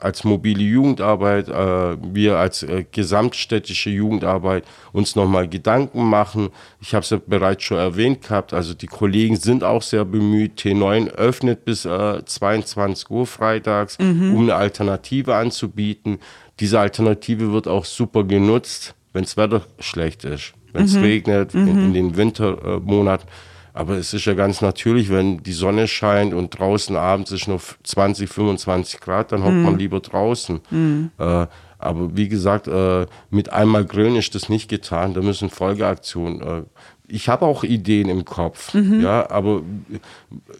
als 0.00 0.24
mobile 0.24 0.62
Jugendarbeit, 0.62 1.48
äh, 1.48 1.96
wir 2.02 2.36
als 2.36 2.62
äh, 2.62 2.84
gesamtstädtische 2.90 3.90
Jugendarbeit 3.90 4.64
uns 4.92 5.16
nochmal 5.16 5.48
Gedanken 5.48 6.04
machen. 6.04 6.50
Ich 6.80 6.94
habe 6.94 7.02
es 7.02 7.10
ja 7.10 7.20
bereits 7.24 7.64
schon 7.64 7.78
erwähnt 7.78 8.22
gehabt, 8.22 8.52
also 8.52 8.74
die 8.74 8.86
Kollegen 8.86 9.36
sind 9.36 9.64
auch 9.64 9.82
sehr 9.82 10.04
bemüht. 10.04 10.60
T9 10.60 11.08
öffnet 11.08 11.64
bis 11.64 11.84
äh, 11.84 12.24
22 12.24 13.10
Uhr 13.10 13.26
freitags, 13.26 13.98
mhm. 13.98 14.34
um 14.34 14.42
eine 14.42 14.54
Alternative 14.56 15.34
anzubieten. 15.34 16.18
Diese 16.60 16.78
Alternative 16.78 17.52
wird 17.52 17.68
auch 17.68 17.84
super 17.84 18.24
genutzt, 18.24 18.94
wenn 19.12 19.24
das 19.24 19.36
Wetter 19.36 19.62
schlecht 19.78 20.24
ist, 20.24 20.54
wenn 20.72 20.84
es 20.84 20.94
mhm. 20.94 21.02
regnet, 21.02 21.54
mhm. 21.54 21.68
In, 21.68 21.78
in, 21.78 21.94
den 21.94 22.16
Wintermonaten. 22.16 23.28
Aber 23.76 23.96
es 23.96 24.14
ist 24.14 24.24
ja 24.24 24.34
ganz 24.34 24.60
natürlich, 24.60 25.10
wenn 25.10 25.42
die 25.42 25.52
Sonne 25.52 25.88
scheint 25.88 26.32
und 26.32 26.56
draußen 26.56 26.94
abends 26.94 27.32
ist 27.32 27.48
noch 27.48 27.60
20, 27.82 28.30
25 28.30 29.00
Grad, 29.00 29.32
dann 29.32 29.42
hockt 29.42 29.52
mm. 29.52 29.62
man 29.62 29.78
lieber 29.78 29.98
draußen. 29.98 30.60
Mm. 30.70 31.06
Äh, 31.18 31.46
aber 31.78 32.16
wie 32.16 32.28
gesagt, 32.28 32.68
äh, 32.68 33.06
mit 33.30 33.52
einmal 33.52 33.84
Grillen 33.84 34.14
ist 34.14 34.36
das 34.36 34.48
nicht 34.48 34.68
getan. 34.68 35.12
Da 35.12 35.22
müssen 35.22 35.50
Folgeaktionen. 35.50 36.40
Äh, 36.40 36.62
ich 37.06 37.28
habe 37.28 37.44
auch 37.44 37.64
Ideen 37.64 38.08
im 38.08 38.24
Kopf, 38.24 38.72
mhm. 38.72 39.00
ja, 39.02 39.28
aber 39.30 39.62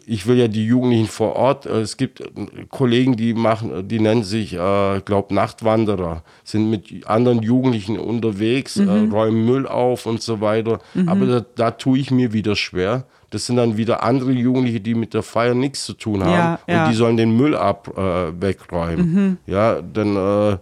ich 0.05 0.27
will 0.27 0.37
ja 0.37 0.47
die 0.47 0.65
Jugendlichen 0.65 1.07
vor 1.07 1.35
Ort. 1.35 1.65
Äh, 1.65 1.81
es 1.81 1.97
gibt 1.97 2.23
Kollegen, 2.69 3.15
die 3.15 3.33
machen, 3.33 3.87
die 3.87 3.99
nennen 3.99 4.23
sich, 4.23 4.53
äh, 4.53 5.01
glaube 5.01 5.33
Nachtwanderer, 5.33 6.23
sind 6.43 6.69
mit 6.69 7.07
anderen 7.07 7.41
Jugendlichen 7.41 7.97
unterwegs, 7.97 8.77
äh, 8.77 8.83
mhm. 8.83 9.11
äh, 9.11 9.15
räumen 9.15 9.45
Müll 9.45 9.67
auf 9.67 10.05
und 10.05 10.21
so 10.21 10.39
weiter. 10.39 10.79
Mhm. 10.93 11.09
Aber 11.09 11.25
da, 11.25 11.45
da 11.55 11.71
tue 11.71 11.97
ich 11.97 12.11
mir 12.11 12.31
wieder 12.31 12.55
schwer. 12.55 13.05
Das 13.31 13.47
sind 13.47 13.57
dann 13.57 13.75
wieder 13.75 14.03
andere 14.03 14.31
Jugendliche, 14.31 14.79
die 14.79 14.93
mit 14.93 15.13
der 15.13 15.23
Feier 15.23 15.55
nichts 15.55 15.83
zu 15.83 15.93
tun 15.93 16.23
haben 16.23 16.31
ja, 16.31 16.59
und 16.67 16.73
ja. 16.73 16.87
die 16.89 16.93
sollen 16.93 17.17
den 17.17 17.35
Müll 17.35 17.55
ab 17.55 17.91
äh, 17.97 18.39
wegräumen. 18.39 19.13
Mhm. 19.13 19.37
Ja, 19.47 19.81
dann 19.81 20.15
äh, 20.15 20.57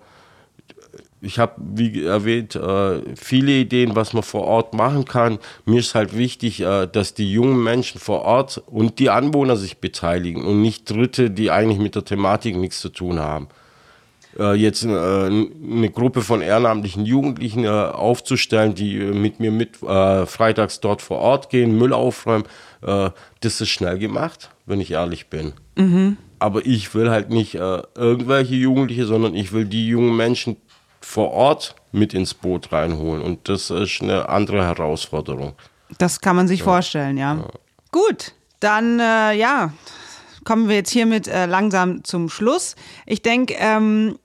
ich 1.23 1.39
habe, 1.39 1.53
wie 1.57 2.03
erwähnt, 2.03 2.55
äh, 2.55 3.01
viele 3.15 3.53
Ideen, 3.53 3.95
was 3.95 4.13
man 4.13 4.23
vor 4.23 4.43
Ort 4.43 4.73
machen 4.73 5.05
kann. 5.05 5.39
Mir 5.65 5.79
ist 5.79 5.95
halt 5.95 6.17
wichtig, 6.17 6.59
äh, 6.61 6.85
dass 6.85 7.13
die 7.13 7.31
jungen 7.31 7.63
Menschen 7.63 7.99
vor 7.99 8.23
Ort 8.23 8.61
und 8.67 8.99
die 8.99 9.09
Anwohner 9.09 9.55
sich 9.55 9.77
beteiligen 9.77 10.43
und 10.45 10.61
nicht 10.61 10.89
Dritte, 10.89 11.31
die 11.31 11.49
eigentlich 11.49 11.79
mit 11.79 11.95
der 11.95 12.03
Thematik 12.05 12.57
nichts 12.57 12.81
zu 12.81 12.89
tun 12.89 13.19
haben. 13.19 13.47
äh, 14.39 14.53
jetzt 14.53 14.83
äh, 14.83 14.87
eine 14.89 15.89
Gruppe 15.89 16.21
von 16.21 16.41
ehrenamtlichen 16.41 17.05
Jugendlichen 17.05 17.65
äh, 17.65 17.67
aufzustellen, 17.67 18.75
die 18.75 18.97
äh, 18.97 19.13
mit 19.13 19.39
mir 19.39 19.51
mit 19.51 19.81
äh, 19.83 20.25
freitags 20.25 20.79
dort 20.79 21.01
vor 21.01 21.19
Ort 21.19 21.49
gehen, 21.49 21.77
Müll 21.77 21.93
aufräumen, 21.93 22.45
äh, 22.81 23.09
das 23.41 23.61
ist 23.61 23.69
schnell 23.69 23.99
gemacht, 23.99 24.49
wenn 24.65 24.81
ich 24.81 24.91
ehrlich 24.91 25.27
bin. 25.27 25.53
Mhm. 25.75 26.17
Aber 26.39 26.65
ich 26.65 26.93
will 26.93 27.09
halt 27.09 27.29
nicht 27.29 27.55
irgendwelche 27.55 28.55
Jugendliche, 28.55 29.05
sondern 29.05 29.33
ich 29.33 29.53
will 29.53 29.63
die 29.63 29.87
jungen 29.87 30.17
Menschen 30.17 30.57
vor 31.03 31.31
Ort 31.31 31.75
mit 31.91 32.13
ins 32.13 32.33
Boot 32.33 32.71
reinholen. 32.71 33.21
Und 33.21 33.49
das 33.49 33.69
ist 33.69 34.01
eine 34.01 34.29
andere 34.29 34.65
Herausforderung. 34.65 35.53
Das 35.97 36.21
kann 36.21 36.35
man 36.35 36.47
sich 36.47 36.59
ja. 36.59 36.65
vorstellen, 36.65 37.17
ja. 37.17 37.35
ja. 37.35 37.47
Gut, 37.91 38.33
dann 38.59 38.99
ja, 38.99 39.73
kommen 40.43 40.67
wir 40.69 40.75
jetzt 40.75 40.91
hiermit 40.91 41.27
äh, 41.27 41.45
langsam 41.45 42.03
zum 42.03 42.29
Schluss. 42.29 42.75
Ich 43.05 43.21
denke, 43.21 43.55
ähm, 43.57 44.17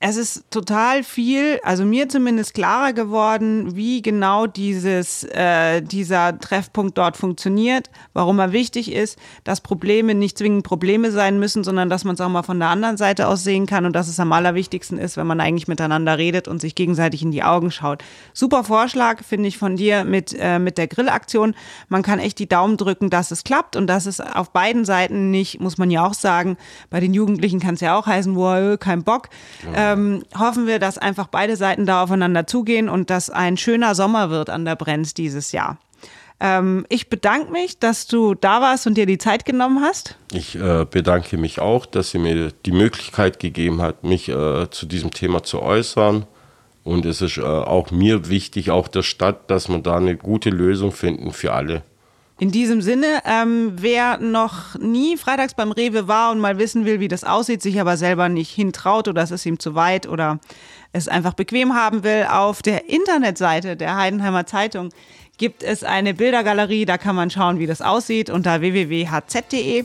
es 0.00 0.16
ist 0.16 0.44
total 0.52 1.02
viel, 1.02 1.58
also 1.64 1.84
mir 1.84 2.08
zumindest 2.08 2.54
klarer 2.54 2.92
geworden, 2.92 3.74
wie 3.74 4.00
genau 4.00 4.46
dieses, 4.46 5.24
äh, 5.24 5.82
dieser 5.82 6.38
Treffpunkt 6.38 6.96
dort 6.96 7.16
funktioniert, 7.16 7.90
warum 8.12 8.38
er 8.38 8.52
wichtig 8.52 8.92
ist, 8.92 9.18
dass 9.42 9.60
Probleme 9.60 10.14
nicht 10.14 10.38
zwingend 10.38 10.62
Probleme 10.62 11.10
sein 11.10 11.40
müssen, 11.40 11.64
sondern 11.64 11.90
dass 11.90 12.04
man 12.04 12.14
es 12.14 12.20
auch 12.20 12.28
mal 12.28 12.44
von 12.44 12.60
der 12.60 12.68
anderen 12.68 12.96
Seite 12.96 13.26
aus 13.26 13.42
sehen 13.42 13.66
kann 13.66 13.86
und 13.86 13.92
dass 13.92 14.06
es 14.06 14.20
am 14.20 14.32
allerwichtigsten 14.32 14.98
ist, 14.98 15.16
wenn 15.16 15.26
man 15.26 15.40
eigentlich 15.40 15.66
miteinander 15.66 16.16
redet 16.16 16.46
und 16.46 16.60
sich 16.60 16.76
gegenseitig 16.76 17.22
in 17.22 17.32
die 17.32 17.42
Augen 17.42 17.72
schaut. 17.72 18.04
Super 18.32 18.62
Vorschlag, 18.62 19.24
finde 19.24 19.48
ich 19.48 19.58
von 19.58 19.74
dir 19.74 20.04
mit, 20.04 20.32
äh, 20.38 20.60
mit 20.60 20.78
der 20.78 20.86
Grillaktion. 20.86 21.56
Man 21.88 22.02
kann 22.02 22.20
echt 22.20 22.38
die 22.38 22.48
Daumen 22.48 22.76
drücken, 22.76 23.10
dass 23.10 23.32
es 23.32 23.42
klappt 23.42 23.74
und 23.74 23.88
dass 23.88 24.06
es 24.06 24.20
auf 24.20 24.52
beiden 24.52 24.84
Seiten 24.84 25.32
nicht, 25.32 25.60
muss 25.60 25.76
man 25.76 25.90
ja 25.90 26.06
auch 26.06 26.14
sagen, 26.14 26.56
bei 26.88 27.00
den 27.00 27.14
Jugendlichen 27.14 27.58
kann 27.58 27.74
es 27.74 27.80
ja 27.80 27.98
auch 27.98 28.06
heißen, 28.06 28.36
wow, 28.36 28.78
kein 28.78 29.02
Bock. 29.02 29.28
Ja 29.74 29.87
ähm, 29.92 30.24
hoffen 30.38 30.66
wir, 30.66 30.78
dass 30.78 30.98
einfach 30.98 31.28
beide 31.28 31.56
Seiten 31.56 31.86
da 31.86 32.02
aufeinander 32.02 32.46
zugehen 32.46 32.88
und 32.88 33.10
dass 33.10 33.30
ein 33.30 33.56
schöner 33.56 33.94
Sommer 33.94 34.30
wird 34.30 34.50
an 34.50 34.64
der 34.64 34.76
Brenz 34.76 35.14
dieses 35.14 35.52
Jahr. 35.52 35.78
Ähm, 36.40 36.86
ich 36.88 37.08
bedanke 37.08 37.50
mich, 37.50 37.78
dass 37.78 38.06
du 38.06 38.34
da 38.34 38.60
warst 38.60 38.86
und 38.86 38.94
dir 38.94 39.06
die 39.06 39.18
Zeit 39.18 39.44
genommen 39.44 39.80
hast. 39.82 40.16
Ich 40.32 40.54
äh, 40.54 40.86
bedanke 40.88 41.36
mich 41.36 41.58
auch, 41.60 41.84
dass 41.84 42.10
sie 42.10 42.18
mir 42.18 42.52
die 42.64 42.72
Möglichkeit 42.72 43.40
gegeben 43.40 43.82
hat, 43.82 44.04
mich 44.04 44.28
äh, 44.28 44.70
zu 44.70 44.86
diesem 44.86 45.10
Thema 45.10 45.42
zu 45.42 45.60
äußern. 45.60 46.26
Und 46.84 47.04
es 47.04 47.20
ist 47.20 47.38
äh, 47.38 47.42
auch 47.42 47.90
mir 47.90 48.28
wichtig, 48.28 48.70
auch 48.70 48.88
der 48.88 49.02
Stadt, 49.02 49.50
dass 49.50 49.68
man 49.68 49.82
da 49.82 49.96
eine 49.96 50.16
gute 50.16 50.50
Lösung 50.50 50.92
finden 50.92 51.32
für 51.32 51.52
alle. 51.52 51.82
In 52.40 52.52
diesem 52.52 52.82
Sinne, 52.82 53.22
ähm, 53.24 53.72
wer 53.76 54.18
noch 54.18 54.76
nie 54.78 55.16
freitags 55.16 55.54
beim 55.54 55.72
Rewe 55.72 56.06
war 56.06 56.30
und 56.30 56.38
mal 56.38 56.56
wissen 56.58 56.84
will, 56.84 57.00
wie 57.00 57.08
das 57.08 57.24
aussieht, 57.24 57.62
sich 57.62 57.80
aber 57.80 57.96
selber 57.96 58.28
nicht 58.28 58.50
hintraut 58.50 59.08
oder 59.08 59.22
es 59.22 59.32
ist 59.32 59.44
ihm 59.44 59.58
zu 59.58 59.74
weit 59.74 60.08
oder 60.08 60.38
es 60.92 61.08
einfach 61.08 61.34
bequem 61.34 61.74
haben 61.74 62.04
will, 62.04 62.26
auf 62.30 62.62
der 62.62 62.88
Internetseite 62.88 63.76
der 63.76 63.96
Heidenheimer 63.96 64.46
Zeitung 64.46 64.90
gibt 65.36 65.62
es 65.62 65.84
eine 65.84 66.14
Bildergalerie, 66.14 66.84
da 66.84 66.98
kann 66.98 67.16
man 67.16 67.30
schauen, 67.30 67.58
wie 67.58 67.66
das 67.66 67.82
aussieht 67.82 68.30
unter 68.30 68.60
www.hz.de. 68.60 69.84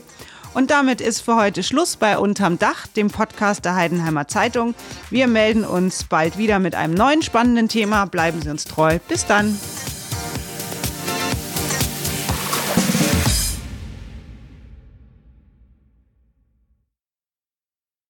Und 0.52 0.70
damit 0.70 1.00
ist 1.00 1.20
für 1.20 1.34
heute 1.34 1.64
Schluss 1.64 1.96
bei 1.96 2.18
Unterm 2.18 2.60
Dach, 2.60 2.86
dem 2.86 3.10
Podcast 3.10 3.64
der 3.64 3.74
Heidenheimer 3.74 4.28
Zeitung. 4.28 4.74
Wir 5.10 5.26
melden 5.26 5.64
uns 5.64 6.04
bald 6.04 6.38
wieder 6.38 6.60
mit 6.60 6.76
einem 6.76 6.94
neuen 6.94 7.22
spannenden 7.22 7.68
Thema. 7.68 8.04
Bleiben 8.04 8.40
Sie 8.40 8.50
uns 8.50 8.64
treu. 8.64 9.00
Bis 9.08 9.26
dann. 9.26 9.58